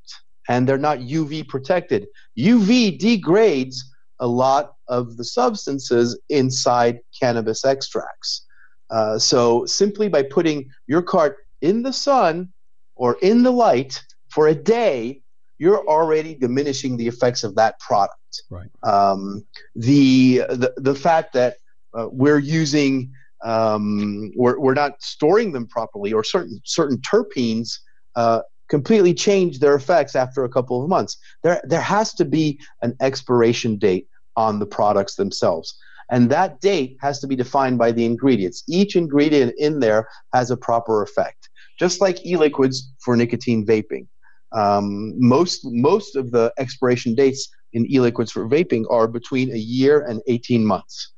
[0.47, 2.07] and they're not UV protected.
[2.37, 8.45] UV degrades a lot of the substances inside cannabis extracts.
[8.89, 12.51] Uh, so simply by putting your cart in the sun
[12.95, 15.21] or in the light for a day,
[15.57, 18.43] you're already diminishing the effects of that product.
[18.49, 18.69] Right.
[18.83, 21.57] Um, the, the the fact that
[21.93, 23.11] uh, we're using
[23.43, 27.79] um, we're, we're not storing them properly or certain certain terpenes
[28.15, 31.17] uh, completely change their effects after a couple of months.
[31.43, 35.77] There, there has to be an expiration date on the products themselves.
[36.09, 38.63] And that date has to be defined by the ingredients.
[38.67, 41.49] Each ingredient in there has a proper effect,
[41.79, 44.07] just like e liquids for nicotine vaping.
[44.53, 49.57] Um, most, most of the expiration dates in e liquids for vaping are between a
[49.57, 51.11] year and 18 months.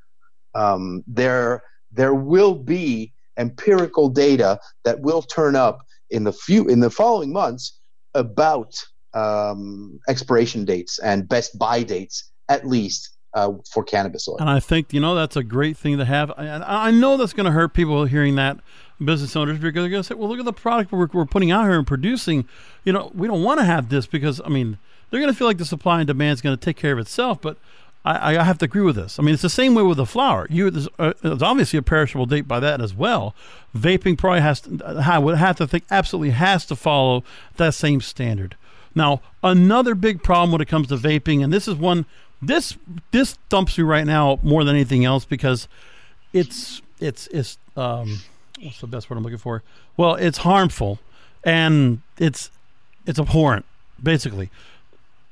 [0.56, 6.80] Um, there, there will be empirical data that will turn up in the few in
[6.80, 7.80] the following months
[8.13, 8.76] about
[9.13, 14.38] um, expiration dates and best buy dates at least uh, for cannabis oil.
[14.39, 16.32] And I think you know that's a great thing to have.
[16.38, 18.60] And I know that's going to hurt people hearing that
[19.04, 21.52] business owners because they're going to say, "Well, look at the product we're, we're putting
[21.52, 22.48] out here and producing.
[22.84, 24.78] You know, we don't want to have this because I mean."
[25.12, 27.00] They're going to feel like the supply and demand is going to take care of
[27.00, 27.58] itself, but
[28.10, 29.19] I, I, have to agree with this.
[29.19, 30.48] I mean, it's the same way with the flower.
[30.50, 33.36] You, there's, uh, there's obviously a perishable date by that as well.
[33.78, 37.24] Vaping probably has to, I would have to think, absolutely has to follow
[37.58, 38.56] that same standard.
[38.95, 42.06] Now, another big problem when it comes to vaping, and this is one,
[42.41, 42.76] this
[43.12, 45.67] this thumps me right now more than anything else because
[46.34, 48.22] it's it's it's um,
[48.62, 49.62] what's the best word I'm looking for?
[49.98, 51.00] Well, it's harmful,
[51.43, 52.50] and it's
[53.06, 53.65] it's abhorrent,
[54.02, 54.50] basically,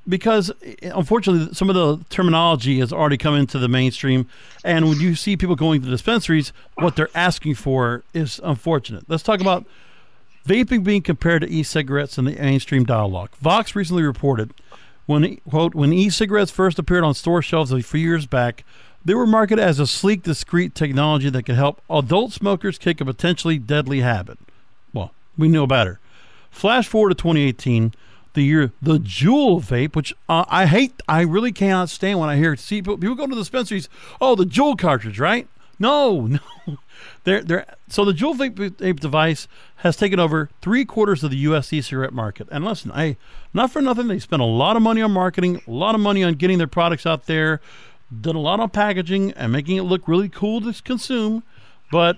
[0.08, 4.28] because unfortunately some of the terminology has already come into the mainstream,
[4.64, 9.06] and when you see people going to dispensaries, what they're asking for is unfortunate.
[9.08, 9.66] Let's talk about
[10.46, 13.32] vaping being compared to e-cigarettes in the mainstream dialogue.
[13.42, 14.54] Vox recently reported
[15.06, 18.64] when quote when e-cigarettes first appeared on store shelves a few years back
[19.08, 23.06] they were marketed as a sleek, discreet technology that could help adult smokers kick a
[23.06, 24.38] potentially deadly habit.
[24.94, 26.02] Well, we know better.
[26.52, 27.94] Flash forward to 2018,
[28.38, 32.38] the year the Juul vape, which uh, I hate, I really cannot stand when I
[32.38, 33.90] hear see people, go to the dispensaries.
[34.22, 35.48] Oh, the Juul cartridge, right?
[35.80, 36.28] No,
[36.68, 36.78] no.
[37.24, 39.48] They're, they're, so the Juul vape, vape device
[39.78, 41.74] has taken over three quarters of the U.S.
[41.74, 42.48] e-cigarette market.
[42.52, 43.18] And listen, I
[43.54, 46.24] not for nothing, they spent a lot of money on marketing, a lot of money
[46.24, 47.60] on getting their products out there
[48.22, 51.44] done a lot on packaging and making it look really cool to consume.
[51.92, 52.18] But,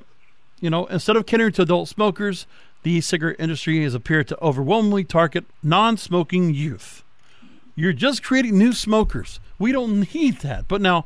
[0.59, 2.45] you know, instead of catering to adult smokers,
[2.83, 7.03] the e-cigarette industry has appeared to overwhelmingly target non smoking youth.
[7.75, 9.39] You're just creating new smokers.
[9.57, 10.67] We don't need that.
[10.67, 11.05] But now,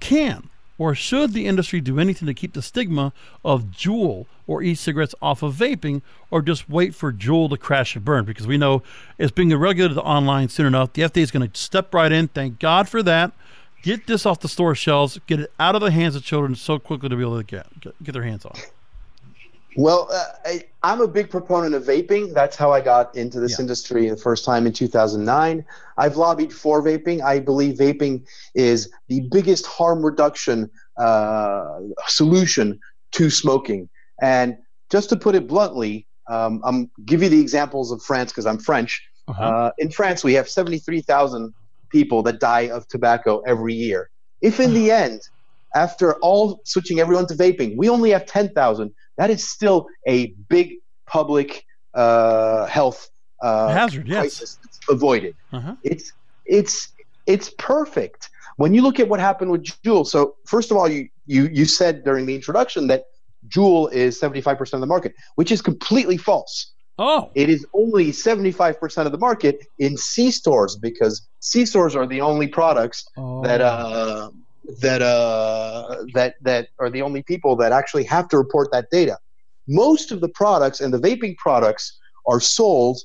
[0.00, 3.12] can or should the industry do anything to keep the stigma
[3.44, 8.04] of Juul or e-cigarettes off of vaping, or just wait for Juul to crash and
[8.04, 8.24] burn?
[8.24, 8.82] Because we know
[9.18, 10.94] it's being regulated online soon enough.
[10.94, 12.28] The FDA is going to step right in.
[12.28, 13.32] Thank God for that
[13.82, 16.78] get this off the store shelves, get it out of the hands of children so
[16.78, 18.54] quickly to be able to get get, get their hands on.
[19.76, 20.24] Well, uh,
[20.82, 22.34] I, am a big proponent of vaping.
[22.34, 23.62] That's how I got into this yeah.
[23.62, 25.64] industry the first time in 2009.
[25.96, 27.22] I've lobbied for vaping.
[27.22, 32.80] I believe vaping is the biggest harm reduction uh, solution
[33.12, 33.88] to smoking.
[34.20, 34.58] And
[34.90, 38.58] just to put it bluntly, um, I'm give you the examples of France because I'm
[38.58, 39.02] French.
[39.28, 39.42] Uh-huh.
[39.42, 41.54] Uh, in France, we have 73,000
[41.90, 44.10] people that die of tobacco every year.
[44.40, 45.20] If in the end,
[45.74, 50.76] after all switching everyone to vaping, we only have 10,000, that is still a big
[51.06, 53.10] public uh, health
[53.42, 54.78] uh, hazard crisis yes.
[54.88, 55.36] avoided.
[55.52, 55.74] Uh-huh.
[55.82, 56.14] It's
[56.46, 56.88] it's
[57.26, 58.30] it's perfect.
[58.56, 61.66] When you look at what happened with Juul, so first of all, you you you
[61.66, 63.04] said during the introduction that
[63.48, 66.72] Juul is 75% of the market, which is completely false.
[66.98, 67.30] Oh.
[67.34, 72.22] It is only 75% of the market in C stores because C stores are the
[72.22, 73.42] only products oh.
[73.42, 74.30] that uh,
[74.80, 79.18] that uh, that that are the only people that actually have to report that data.
[79.66, 83.00] Most of the products and the vaping products are sold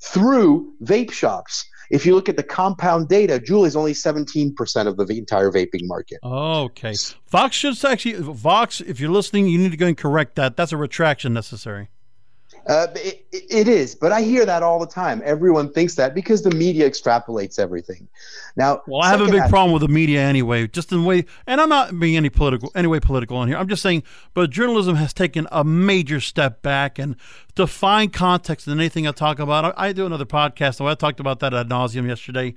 [0.00, 1.64] through vape shops.
[1.90, 5.86] If you look at the compound data, Juul is only 17% of the entire vaping
[5.86, 6.18] market.
[6.22, 6.94] Okay.
[7.30, 10.56] Vox should actually, Vox, if you're listening, you need to go and correct that.
[10.56, 11.88] That's a retraction necessary.
[12.66, 15.22] Uh, it, it is, but I hear that all the time.
[15.24, 18.08] Everyone thinks that because the media extrapolates everything.
[18.56, 20.66] Now, well, I have a big problem with the media anyway.
[20.66, 23.56] Just in the way, and I'm not being any political, anyway political on here.
[23.56, 24.02] I'm just saying,
[24.34, 27.14] but journalism has taken a major step back, and
[27.54, 30.76] to find context in anything I talk about, I, I do another podcast.
[30.76, 32.54] So I talked about that ad nauseum yesterday.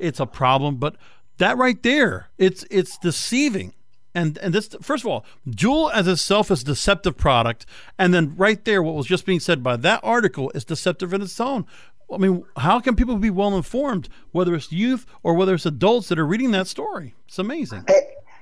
[0.00, 0.96] It's a problem, but
[1.38, 3.74] that right there, it's it's deceiving
[4.14, 7.66] and and this first of all, Juul as itself is deceptive product,
[7.98, 11.22] and then right there, what was just being said by that article is deceptive in
[11.22, 11.66] its own.
[12.12, 16.08] I mean, how can people be well informed, whether it's youth or whether it's adults
[16.08, 17.14] that are reading that story?
[17.26, 17.86] It's amazing.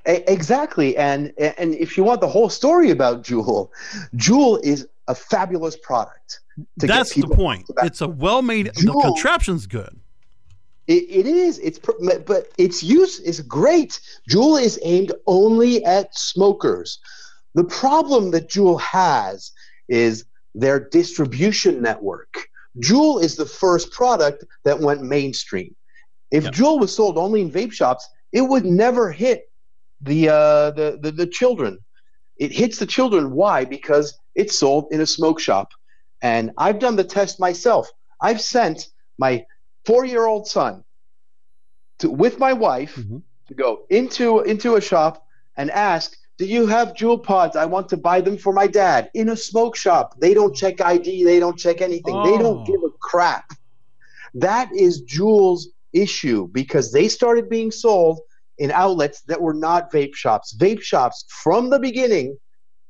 [0.06, 3.68] Exactly, and and if you want the whole story about Juul,
[4.16, 6.40] Juul is a fabulous product.
[6.76, 7.66] That's the point.
[7.82, 8.66] It's a well-made.
[8.74, 10.00] Juul, the contraption's good.
[10.90, 11.60] It, it is.
[11.60, 14.00] It's but its use is great.
[14.28, 16.98] Juul is aimed only at smokers.
[17.54, 19.52] The problem that Juul has
[19.88, 22.48] is their distribution network.
[22.80, 25.76] Juul is the first product that went mainstream.
[26.32, 26.50] If yeah.
[26.50, 29.48] Juul was sold only in vape shops, it would never hit
[30.00, 31.78] the, uh, the, the the children.
[32.36, 33.30] It hits the children.
[33.30, 33.64] Why?
[33.64, 35.68] Because it's sold in a smoke shop.
[36.20, 37.92] And I've done the test myself.
[38.20, 39.44] I've sent my
[39.84, 40.84] four year old son
[41.98, 43.18] to, with my wife mm-hmm.
[43.48, 47.54] to go into into a shop and ask do you have Juul pods?
[47.54, 49.10] I want to buy them for my dad.
[49.12, 50.18] In a smoke shop.
[50.18, 52.14] They don't check id they don't check anything.
[52.14, 52.24] Oh.
[52.24, 52.64] they don't oh.
[52.64, 53.50] give a crap.
[54.32, 58.20] That is Juul's issue because they started being sold
[58.56, 60.56] in outlets that were not vape shops.
[60.56, 62.38] Vape shops from the beginning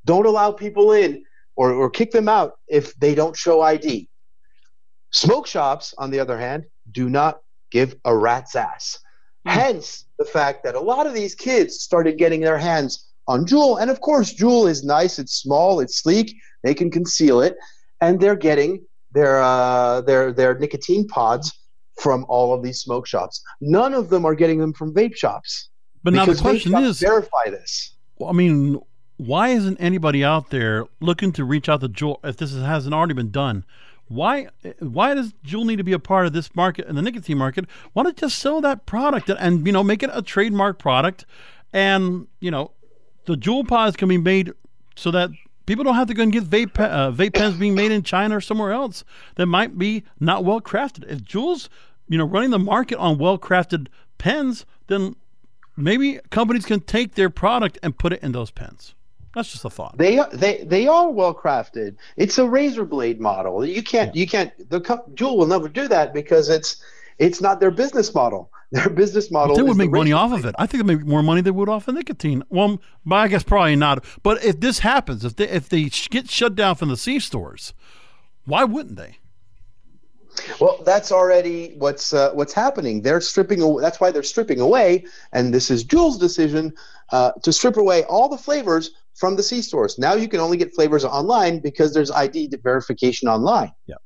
[0.05, 1.24] don't allow people in
[1.57, 4.09] or, or kick them out if they don't show id
[5.11, 8.99] smoke shops on the other hand do not give a rat's ass.
[9.47, 9.53] Mm.
[9.53, 13.80] Hence the fact that a lot of these kids started getting their hands on Juul.
[13.80, 17.57] And of course, Juul is nice, it's small, it's sleek, they can conceal it,
[18.01, 21.53] and they're getting their uh, their their nicotine pods
[22.01, 23.43] from all of these smoke shops.
[23.61, 25.68] None of them are getting them from vape shops.
[26.03, 27.95] But now the question is verify this.
[28.18, 28.80] Well, I mean,
[29.16, 33.14] why isn't anybody out there looking to reach out to Juul if this hasn't already
[33.14, 33.64] been done?
[34.11, 34.48] Why
[34.80, 37.66] why does Juul need to be a part of this market and the nicotine market?
[37.92, 41.26] Why don't just sell that product and, and you know make it a trademark product,
[41.72, 42.72] and you know
[43.26, 44.50] the Juul pods can be made
[44.96, 45.30] so that
[45.64, 48.38] people don't have to go and get vape uh, vape pens being made in China
[48.38, 49.04] or somewhere else
[49.36, 51.08] that might be not well crafted.
[51.08, 51.70] If Juul's
[52.08, 53.86] you know running the market on well crafted
[54.18, 55.14] pens, then
[55.76, 58.96] maybe companies can take their product and put it in those pens.
[59.35, 59.97] That's just a thought.
[59.97, 61.97] They they they are well crafted.
[62.16, 63.64] It's a razor blade model.
[63.64, 64.20] You can't yeah.
[64.20, 66.83] you can't the Juul will never do that because it's
[67.18, 68.51] it's not their business model.
[68.72, 69.57] Their business model.
[69.57, 70.55] But they would make the money off of it.
[70.57, 72.45] I think they make more money than they would off of nicotine.
[72.51, 74.05] Well, I guess probably not.
[74.22, 77.74] But if this happens, if they if they get shut down from the C stores,
[78.45, 79.18] why wouldn't they?
[80.61, 83.03] Well, that's already what's uh, what's happening.
[83.03, 83.61] They're stripping.
[83.61, 86.72] Away, that's why they're stripping away, and this is Juul's decision
[87.11, 89.98] uh, to strip away all the flavors from the C stores.
[89.98, 93.70] Now you can only get flavors online because there's ID verification online.
[93.86, 93.96] Yeah.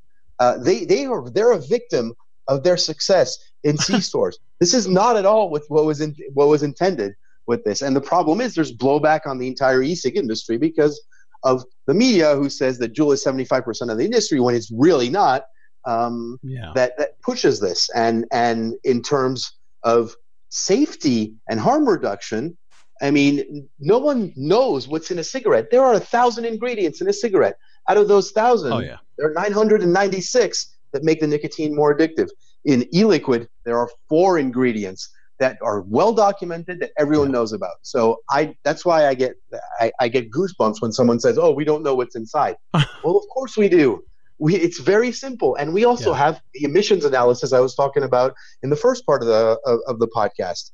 [0.40, 2.12] Uh, they they are they're a victim
[2.48, 4.38] of their success in C stores.
[4.58, 7.14] This is not at all with what was in, what was intended
[7.46, 7.80] with this.
[7.80, 11.00] And the problem is there's blowback on the entire e-cig industry because
[11.44, 15.10] of the media who says that Juul is 75% of the industry when it's really
[15.10, 15.44] not.
[15.86, 16.72] Um, yeah.
[16.74, 17.90] that, that pushes this.
[17.94, 19.52] And, and in terms
[19.82, 20.16] of
[20.48, 22.56] safety and harm reduction,
[23.04, 25.70] I mean, no one knows what's in a cigarette.
[25.70, 27.58] There are a thousand ingredients in a cigarette.
[27.86, 28.96] Out of those thousand, oh, yeah.
[29.18, 32.30] there are 996 that make the nicotine more addictive.
[32.64, 37.32] In e-liquid, there are four ingredients that are well documented that everyone yeah.
[37.32, 37.74] knows about.
[37.82, 39.34] So I that's why I get
[39.78, 43.24] I, I, get goosebumps when someone says, "Oh, we don't know what's inside." well, of
[43.34, 44.02] course we do.
[44.38, 46.18] We, it's very simple, and we also yeah.
[46.18, 49.80] have the emissions analysis I was talking about in the first part of the of,
[49.86, 50.70] of the podcast.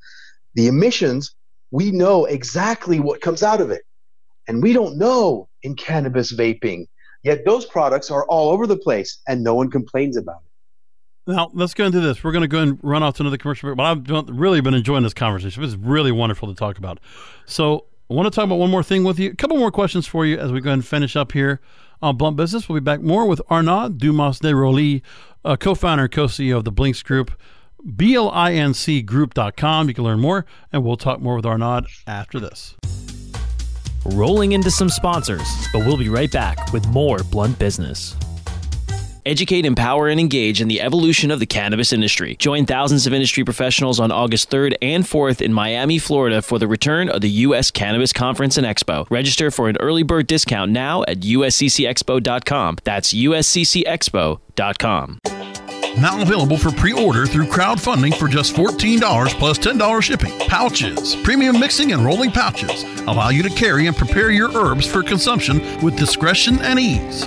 [0.54, 1.34] The emissions
[1.70, 3.82] we know exactly what comes out of it.
[4.48, 6.86] And we don't know in cannabis vaping.
[7.22, 11.32] Yet those products are all over the place and no one complains about it.
[11.32, 12.24] Now, let's go into this.
[12.24, 15.02] We're going to go and run off to another commercial but I've really been enjoying
[15.02, 15.62] this conversation.
[15.62, 16.98] It's really wonderful to talk about.
[17.46, 19.30] So, I want to talk about one more thing with you.
[19.30, 21.60] A couple more questions for you as we go and finish up here
[22.02, 22.68] on Blunt Business.
[22.68, 25.02] We'll be back more with Arnaud Dumas de Rauly,
[25.44, 27.30] uh, co founder and co CEO of the Blinc's Group.
[27.86, 29.88] blincgroup.com.
[29.88, 32.74] You can learn more, and we'll talk more with Arnaud after this.
[34.06, 38.16] Rolling into some sponsors, but we'll be right back with more Blunt Business.
[39.26, 42.36] Educate, empower, and engage in the evolution of the cannabis industry.
[42.36, 46.66] Join thousands of industry professionals on August 3rd and 4th in Miami, Florida for the
[46.66, 47.70] return of the U.S.
[47.70, 49.06] Cannabis Conference and Expo.
[49.10, 52.78] Register for an early bird discount now at usccexpo.com.
[52.82, 55.18] That's usccexpo.com.
[55.98, 60.38] Now available for pre-order through crowdfunding for just $14 plus $10 shipping.
[60.40, 65.02] Pouches, premium mixing and rolling pouches allow you to carry and prepare your herbs for
[65.02, 67.26] consumption with discretion and ease.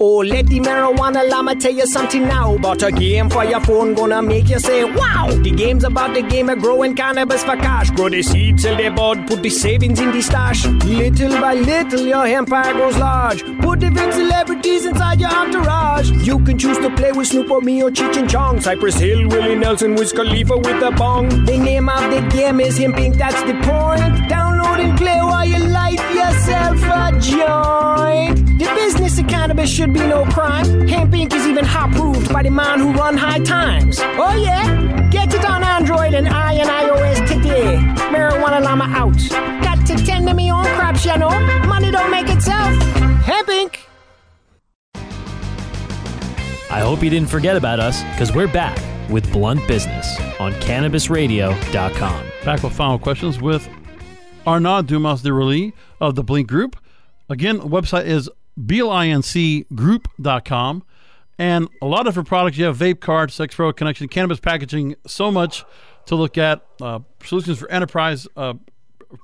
[0.00, 3.94] Oh, let the marijuana llama tell you something now about a game for your phone
[3.94, 5.28] gonna make you say, wow!
[5.30, 7.90] The game's about the game of growing cannabis for cash.
[7.90, 10.66] Grow the seeds sell the bud, put the savings in the stash.
[10.66, 13.44] Little by little, your empire grows large.
[13.60, 15.03] Put the big celebrities inside
[16.58, 18.60] choose to play with Snoop or me or Cheech and Chong.
[18.60, 21.28] Cypress Hill, Willie Nelson, Wiz Khalifa with a bong.
[21.44, 24.14] The name of the game is Hemp Inc, that's the point.
[24.30, 28.58] Download and play while you light yourself a joint.
[28.58, 30.86] The business of cannabis should be no crime.
[30.86, 31.32] Hemp Inc.
[31.34, 33.98] is even hot proved by the man who run high times.
[34.00, 35.08] Oh yeah?
[35.10, 37.76] Get it on Android and I and iOS today.
[38.12, 39.18] Marijuana Llama out.
[39.62, 41.30] Got to tend to me own crops, you know.
[41.66, 42.74] Money don't make itself.
[43.24, 43.83] Hemp Inc.
[46.74, 48.76] I hope you didn't forget about us, because we're back
[49.08, 52.26] with Blunt Business on CannabisRadio.com.
[52.44, 53.68] Back with final questions with
[54.44, 56.76] Arnaud Dumas de Rauly of the Blinc Group.
[57.30, 60.82] Again, website is blincgroup.com.
[61.38, 62.58] And a lot of different products.
[62.58, 65.64] You have vape cards, Sex Pro Connection, cannabis packaging, so much
[66.06, 66.66] to look at.
[66.82, 68.54] Uh, solutions for enterprise uh,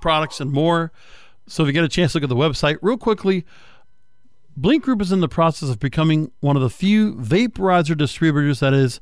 [0.01, 0.93] products and more.
[1.49, 3.45] So if you get a chance to look at the website, real quickly,
[4.61, 8.75] Blinc Group is in the process of becoming one of the few vaporizer distributors that
[8.75, 9.01] is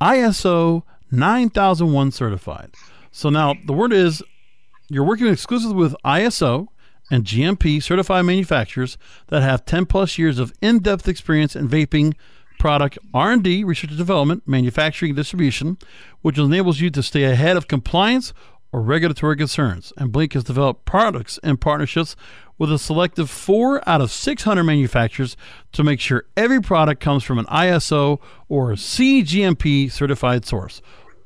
[0.00, 0.82] ISO
[1.12, 2.74] 9001 certified.
[3.12, 4.22] So now the word is
[4.88, 6.66] you're working exclusively with ISO
[7.08, 8.98] and GMP certified manufacturers
[9.28, 12.14] that have 10 plus years of in depth experience in vaping
[12.58, 15.78] product R&D, research and development, manufacturing, and distribution,
[16.22, 18.32] which enables you to stay ahead of compliance
[18.72, 19.92] or regulatory concerns.
[19.96, 22.16] And Blinc has developed products and partnerships
[22.58, 25.36] with a selective four out of 600 manufacturers
[25.72, 30.80] to make sure every product comes from an ISO or CGMP certified source.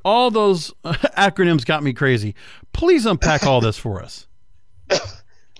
[0.05, 2.35] All those acronyms got me crazy.
[2.72, 4.26] Please unpack all this for us.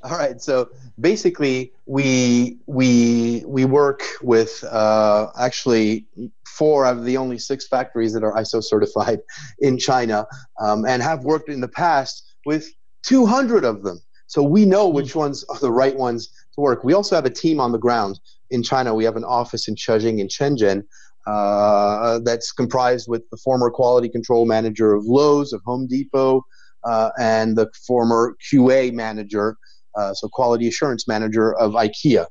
[0.03, 0.41] All right.
[0.41, 6.07] So basically, we we we work with uh, actually
[6.47, 9.21] four of the only six factories that are ISO certified
[9.59, 10.27] in China,
[10.59, 14.01] um, and have worked in the past with 200 of them.
[14.31, 16.85] So we know which ones are the right ones to work.
[16.85, 18.20] We also have a team on the ground
[18.51, 18.95] in China.
[18.95, 20.85] We have an office in Chengdu in Shenzhen
[21.26, 26.45] uh, that's comprised with the former quality control manager of Lowe's, of Home Depot,
[26.85, 29.57] uh, and the former QA manager
[29.97, 32.24] uh, so quality assurance manager of IKEA.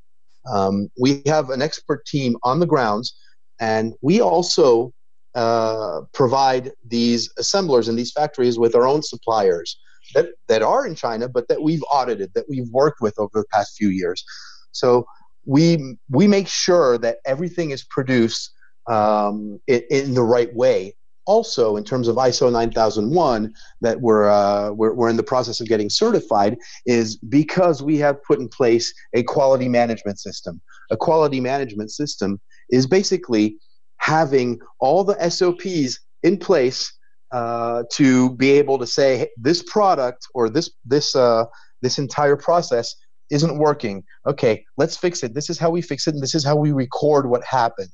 [0.50, 3.14] Um, we have an expert team on the grounds,
[3.60, 4.94] and we also
[5.36, 9.78] uh, provide these assemblers and these factories with our own suppliers
[10.16, 13.46] that, that are in China, but that we've audited, that we've worked with over the
[13.52, 14.24] past few years.
[14.72, 15.06] So
[15.46, 18.52] we we make sure that everything is produced
[18.88, 20.96] um, in, in the right way
[21.30, 25.68] also in terms of ISO 9001 that we're, uh, we're, we're in the process of
[25.68, 26.58] getting certified
[26.88, 30.60] is because we have put in place a quality management system.
[30.90, 32.42] A quality management system
[32.72, 33.58] is basically
[33.98, 36.92] having all the SOPs in place
[37.32, 41.46] uh, to be able to say hey, this product or this this uh,
[41.82, 42.96] this entire process
[43.30, 44.04] isn't working.
[44.28, 45.34] Okay, let's fix it.
[45.34, 47.90] This is how we fix it, and this is how we record what happened.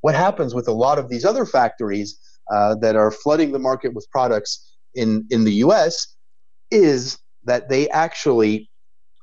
[0.00, 2.18] What happens with a lot of these other factories
[2.52, 6.16] uh, that are flooding the market with products in, in the US
[6.70, 8.68] is that they actually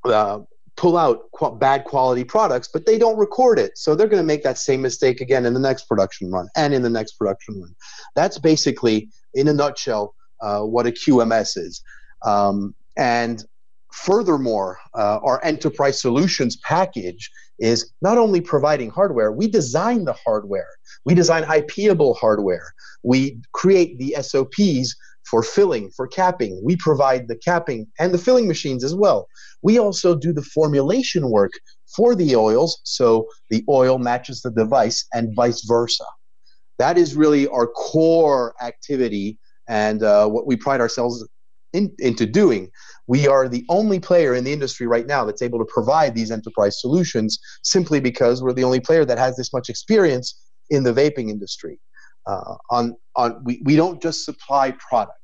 [0.05, 0.39] uh,
[0.77, 3.77] pull out qu- bad quality products, but they don't record it.
[3.77, 6.73] So they're going to make that same mistake again in the next production run and
[6.73, 7.75] in the next production run.
[8.15, 11.81] That's basically, in a nutshell, uh, what a QMS is.
[12.25, 13.43] Um, and
[13.93, 20.69] furthermore, uh, our enterprise solutions package is not only providing hardware, we design the hardware,
[21.05, 22.73] we design IPable hardware,
[23.03, 24.95] we create the SOPs
[25.29, 26.59] for filling, for capping.
[26.63, 29.27] We provide the capping and the filling machines as well.
[29.61, 31.51] We also do the formulation work
[31.95, 36.05] for the oils, so the oil matches the device and vice versa.
[36.79, 41.27] That is really our core activity and uh, what we pride ourselves
[41.73, 42.71] in, into doing.
[43.07, 46.31] We are the only player in the industry right now that's able to provide these
[46.31, 50.93] enterprise solutions simply because we're the only player that has this much experience in the
[50.93, 51.79] vaping industry.
[52.25, 55.15] Uh, on, on, we, we don't just supply product.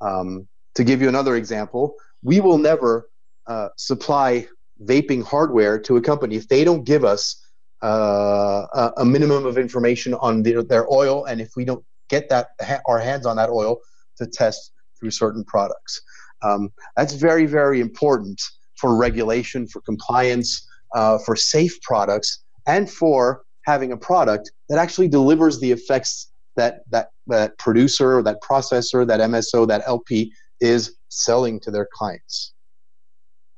[0.00, 3.08] Um, to give you another example, we will never
[3.46, 4.46] uh, supply
[4.82, 7.44] vaping hardware to a company if they don't give us
[7.82, 12.48] uh, a, minimum of information on their, their oil, and if we don't get that
[12.86, 13.78] our hands on that oil
[14.16, 16.00] to test through certain products.
[16.42, 18.40] Um, that's very, very important
[18.76, 25.08] for regulation, for compliance, uh, for safe products, and for having a product that actually
[25.08, 31.60] delivers the effects that that that producer, that processor, that MSO, that LP is selling
[31.60, 32.54] to their clients.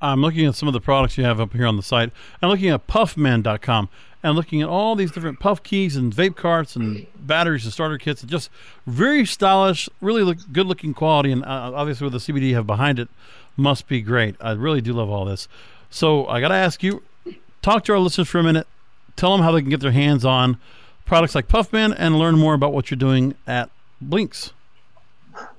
[0.02, 2.10] I'm looking at some of the products you have up here on the site.
[2.42, 3.88] I'm looking at puffmen.com
[4.22, 7.98] and looking at all these different puff keys and vape carts and batteries and starter
[7.98, 8.22] kits.
[8.22, 8.50] It's just
[8.86, 12.66] very stylish, really look, good looking quality, and uh, obviously with the CBD you have
[12.66, 13.08] behind it,
[13.56, 14.36] must be great.
[14.40, 15.48] I really do love all this.
[15.90, 17.02] So I got to ask you,
[17.62, 18.66] talk to our listeners for a minute.
[19.16, 20.58] Tell them how they can get their hands on
[21.04, 23.70] products like Puffmen and learn more about what you're doing at
[24.00, 24.52] Blinc's.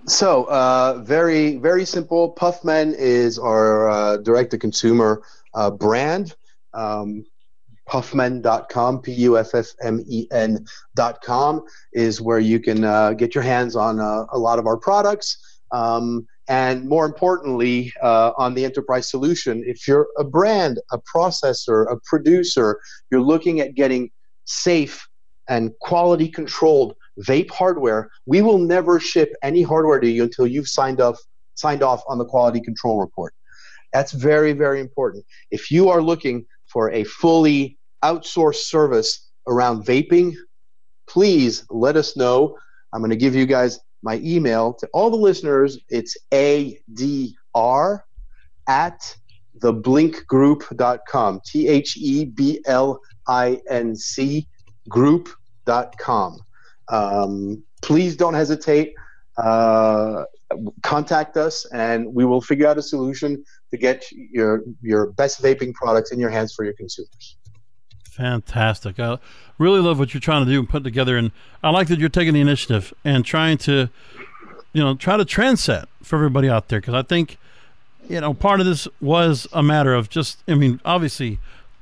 [0.07, 2.31] So, uh, very, very simple.
[2.31, 5.23] Puffmen is our uh, direct to consumer
[5.53, 6.35] uh, brand.
[6.73, 7.25] Um,
[7.87, 13.43] puffmen.com, P U F F M E N.com, is where you can uh, get your
[13.43, 15.37] hands on uh, a lot of our products.
[15.71, 21.89] Um, and more importantly, uh, on the enterprise solution, if you're a brand, a processor,
[21.91, 22.79] a producer,
[23.09, 24.09] you're looking at getting
[24.45, 25.07] safe
[25.47, 30.67] and quality controlled vape hardware, we will never ship any hardware to you until you've
[30.67, 31.19] signed off
[31.55, 33.33] signed off on the quality control report.
[33.93, 35.25] That's very, very important.
[35.51, 40.33] If you are looking for a fully outsourced service around vaping,
[41.07, 42.57] please let us know.
[42.93, 45.77] I'm going to give you guys my email to all the listeners.
[45.89, 48.01] It's adr
[48.67, 49.15] at
[49.59, 51.41] theblincgroup.com.
[51.45, 54.47] T H E B L I N C
[54.89, 56.39] group.com.
[56.91, 58.93] Um, please don't hesitate.
[59.37, 60.25] Uh,
[60.83, 65.73] contact us and we will figure out a solution to get your your best vaping
[65.73, 67.37] products in your hands for your consumers.
[68.11, 68.99] Fantastic.
[68.99, 69.17] I
[69.57, 71.17] really love what you're trying to do and put together.
[71.17, 71.31] And
[71.63, 73.89] I like that you're taking the initiative and trying to,
[74.73, 76.81] you know, try to trendset for everybody out there.
[76.81, 77.37] Because I think,
[78.09, 81.39] you know, part of this was a matter of just, I mean, obviously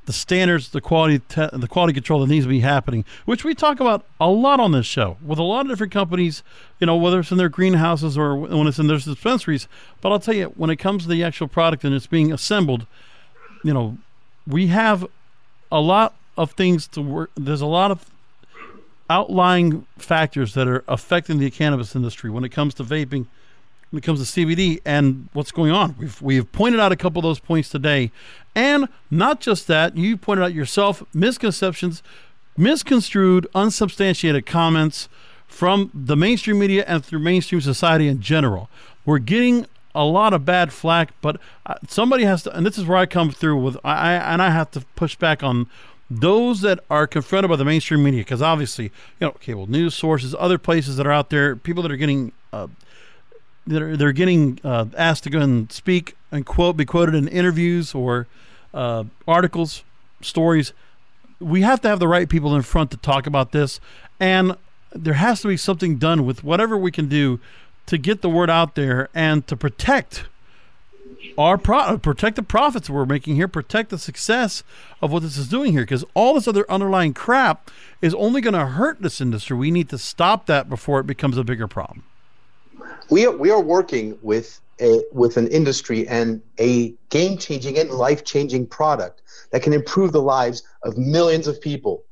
[0.10, 3.53] the standards, the quality, te- the quality control that needs to be happening, which we
[3.53, 6.41] talk about a lot on this show with a lot of different companies.
[6.80, 9.68] You know, whether it's in their greenhouses or when it's in their dispensaries.
[10.01, 12.88] But I'll tell you, when it comes to the actual product and it's being assembled,
[13.64, 13.99] you know,
[14.47, 15.05] we have
[15.72, 17.30] a lot of things to work.
[17.36, 18.10] There's a lot of
[19.12, 23.28] outlying factors that are affecting the cannabis industry when it comes to vaping
[23.90, 25.96] when it comes to CBD and what's going on.
[25.98, 28.12] We've we've pointed out a couple of those points today,
[28.56, 29.98] and not just that.
[29.98, 32.04] You pointed out yourself misconceptions,
[32.58, 35.10] misconstrued, unsubstantiated comments
[35.48, 38.70] from the mainstream media and through mainstream society in general.
[39.06, 39.66] We're getting
[39.96, 43.06] a lot of bad flack, but uh, somebody has to, and this is where I
[43.06, 45.68] come through with I and I have to push back on
[46.10, 50.36] those that are confronted by the mainstream media because obviously you know cable news sources,
[50.38, 52.32] other places that are out there, people that are getting.
[52.54, 52.68] Uh,
[53.70, 57.94] they're, they're getting uh, asked to go and speak and quote be quoted in interviews
[57.94, 58.28] or
[58.74, 59.84] uh, articles,
[60.22, 60.74] stories.
[61.40, 63.80] We have to have the right people in front to talk about this,
[64.20, 64.56] and
[64.92, 67.40] there has to be something done with whatever we can do
[67.86, 70.26] to get the word out there and to protect
[71.38, 74.64] our pro- protect the profits we're making here, protect the success
[75.02, 77.70] of what this is doing here, because all this other underlying crap
[78.02, 79.56] is only going to hurt this industry.
[79.56, 82.04] We need to stop that before it becomes a bigger problem
[83.10, 87.90] we are, we are working with a, with an industry and a game changing and
[87.92, 89.22] life changing product
[89.52, 92.04] that can improve the lives of millions of people.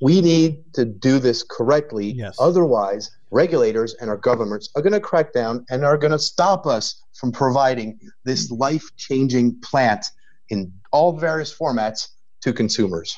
[0.00, 2.12] We need to do this correctly.
[2.12, 2.36] Yes.
[2.40, 6.66] Otherwise, regulators and our governments are going to crack down and are going to stop
[6.66, 10.04] us from providing this life changing plant
[10.48, 12.08] in all various formats
[12.40, 13.14] to consumers.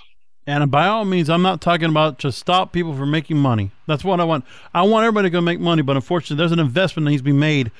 [0.46, 3.70] And by all means, I'm not talking about to stop people from making money.
[3.86, 4.44] That's what I want.
[4.74, 7.24] I want everybody to go make money, but unfortunately, there's an investment that needs to
[7.24, 7.70] be made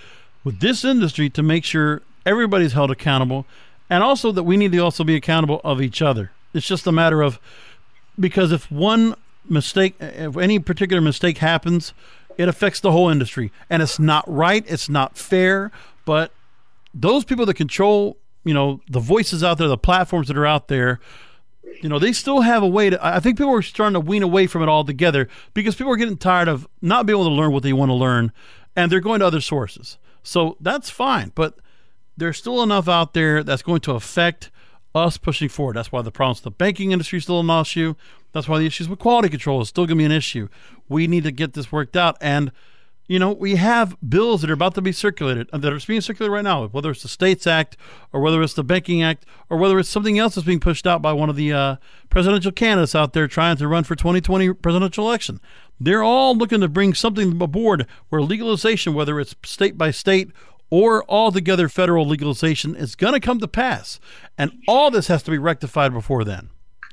[0.44, 3.46] with this industry to make sure everybody's held accountable,
[3.90, 6.30] and also that we need to also be accountable of each other.
[6.54, 7.40] It's just a matter of
[8.18, 9.16] because if one
[9.48, 11.92] mistake, if any particular mistake happens,
[12.38, 14.64] it affects the whole industry, and it's not right.
[14.68, 15.72] It's not fair.
[16.04, 16.32] But
[16.94, 20.68] those people that control, you know, the voices out there, the platforms that are out
[20.68, 21.00] there
[21.82, 23.04] you know, they still have a way to.
[23.04, 26.16] I think people are starting to wean away from it altogether because people are getting
[26.16, 28.32] tired of not being able to learn what they want to learn,
[28.76, 29.98] and they're going to other sources.
[30.22, 31.58] So that's fine, but
[32.16, 34.50] there's still enough out there that's going to affect
[34.94, 35.76] us pushing forward.
[35.76, 37.94] That's why the problems with the banking industry is still an issue.
[38.32, 40.48] That's why the issues with quality control is still going to be an issue.
[40.88, 42.52] We need to get this worked out, and
[43.08, 46.00] you know, we have bills that are about to be circulated, uh, that are being
[46.00, 47.76] circulated right now, whether it's the States Act
[48.12, 51.02] or whether it's the Banking Act or whether it's something else that's being pushed out
[51.02, 51.76] by one of the uh,
[52.10, 55.40] presidential candidates out there trying to run for 2020 presidential election.
[55.80, 60.30] They're all looking to bring something aboard where legalization, whether it's state by state
[60.70, 63.98] or altogether federal legalization, is going to come to pass.
[64.38, 66.50] And all this has to be rectified before then.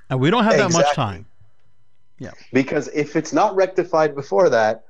[0.09, 0.83] And we don't have that Exactly.
[0.87, 1.25] much time.
[2.17, 2.31] Yeah.
[2.51, 4.83] Because if it's not rectified before that,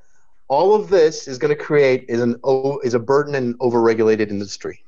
[0.49, 2.39] all of this is going to create is an
[2.83, 4.83] is a burden and overregulated industry.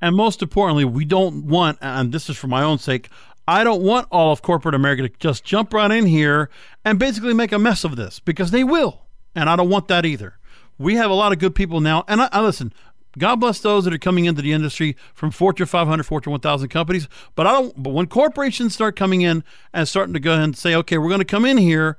[0.00, 3.08] And most importantly, we don't want, and this is for my own sake,
[3.48, 6.50] I don't want all of corporate America to just jump right in here
[6.84, 9.06] and basically make a mess of this because they will.
[9.34, 10.38] And I don't want that either.
[10.78, 12.04] We have a lot of good people now.
[12.08, 12.74] And I, I listen,
[13.18, 17.08] God bless those that are coming into the industry from Fortune 500, Fortune 1000 companies.
[17.34, 20.56] But I don't, but when corporations start coming in and starting to go ahead and
[20.56, 21.96] say, okay, we're going to come in here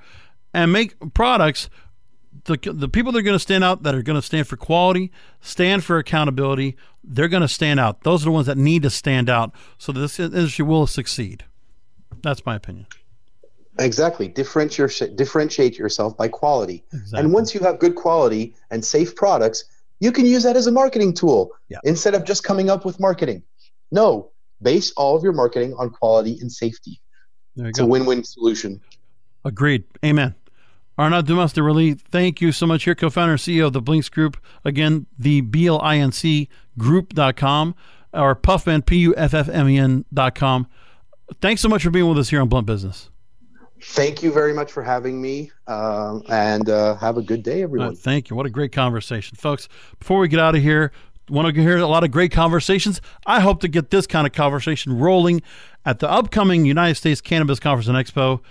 [0.54, 1.70] and make products,
[2.48, 4.58] the, the people that are going to stand out that are going to stand for
[4.58, 8.02] quality, stand for accountability, they're going to stand out.
[8.02, 11.46] Those are the ones that need to stand out so that this industry will succeed.
[12.24, 12.88] That's my opinion.
[13.80, 14.28] Exactly.
[14.28, 16.84] Differentiate differentiate yourself by quality.
[16.94, 17.20] Exactly.
[17.20, 19.66] And once you have good quality and safe products,
[20.00, 21.78] you can use that as a marketing tool Yeah.
[21.84, 23.44] instead of just coming up with marketing.
[23.92, 24.32] No,
[24.64, 27.00] base all of your marketing on quality and safety.
[27.56, 28.82] There you It's a win-win solution.
[29.46, 29.84] Agreed.
[30.04, 30.34] Amen.
[30.98, 32.84] Arnaud Dumas de Rauly, thank you so much.
[32.84, 34.38] Here, co-founder CEO of the Blinc's Group.
[34.66, 37.76] Again, the B-L-I-N-C group.com
[38.14, 40.68] or Puffmen, P-U-F-F-M-E-N dot com.
[41.42, 43.10] Thanks so much for being with us here on Blunt Business.
[43.80, 47.90] Thank you very much for having me, um, and uh, have a good day, everyone.
[47.90, 48.36] Uh, thank you.
[48.36, 49.70] What a great conversation, folks.
[50.00, 50.92] Before we get out of here,
[51.30, 53.02] want to hear a lot of great conversations.
[53.28, 55.44] I hope to get this kind of conversation rolling
[55.86, 58.42] at the upcoming United States Cannabis Conference and Expo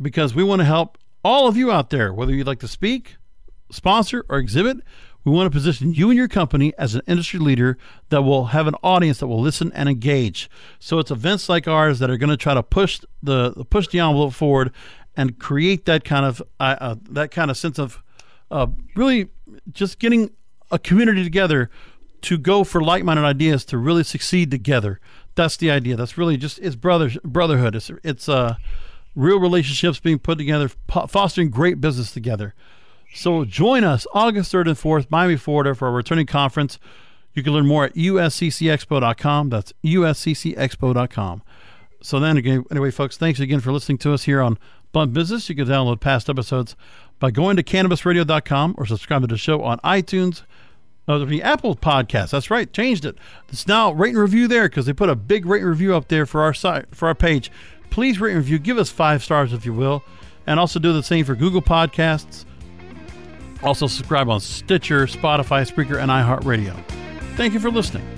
[0.00, 3.16] because we want to help all of you out there, whether you'd like to speak,
[3.70, 4.78] sponsor, or exhibit.
[5.24, 7.76] We want to position you and your company as an industry leader
[8.08, 10.48] that will have an audience that will listen and engage.
[10.78, 14.00] So it's events like ours that are going to try to push the push the
[14.00, 14.72] envelope forward
[15.16, 18.02] and create that kind of uh, uh, that kind of sense of
[18.50, 19.28] uh, really
[19.70, 20.30] just getting
[20.70, 21.68] a community together
[22.22, 25.00] to go for like-minded ideas to really succeed together.
[25.34, 25.96] That's the idea.
[25.96, 27.76] That's really just it's brother brotherhood.
[27.76, 28.56] It's it's uh
[29.14, 30.70] real relationships being put together,
[31.08, 32.54] fostering great business together.
[33.14, 36.78] So join us August 3rd and 4th, Miami, Florida, for our returning conference.
[37.34, 39.48] You can learn more at usccexpo.com.
[39.48, 41.42] That's usccexpo.com.
[42.00, 44.58] So then again, anyway, folks, thanks again for listening to us here on
[44.92, 45.48] Blunt Business.
[45.48, 46.76] You can download past episodes
[47.18, 50.42] by going to cannabisradio.com or subscribe to the show on iTunes,
[51.08, 52.30] uh, the Apple Podcast.
[52.30, 53.16] That's right, changed it.
[53.48, 56.08] It's now rate and review there because they put a big rate and review up
[56.08, 57.50] there for our site for our page.
[57.90, 58.58] Please rate and review.
[58.58, 60.02] Give us five stars if you will,
[60.46, 62.44] and also do the same for Google Podcasts.
[63.62, 66.74] Also subscribe on Stitcher, Spotify, Spreaker, and iHeartRadio.
[67.36, 68.17] Thank you for listening.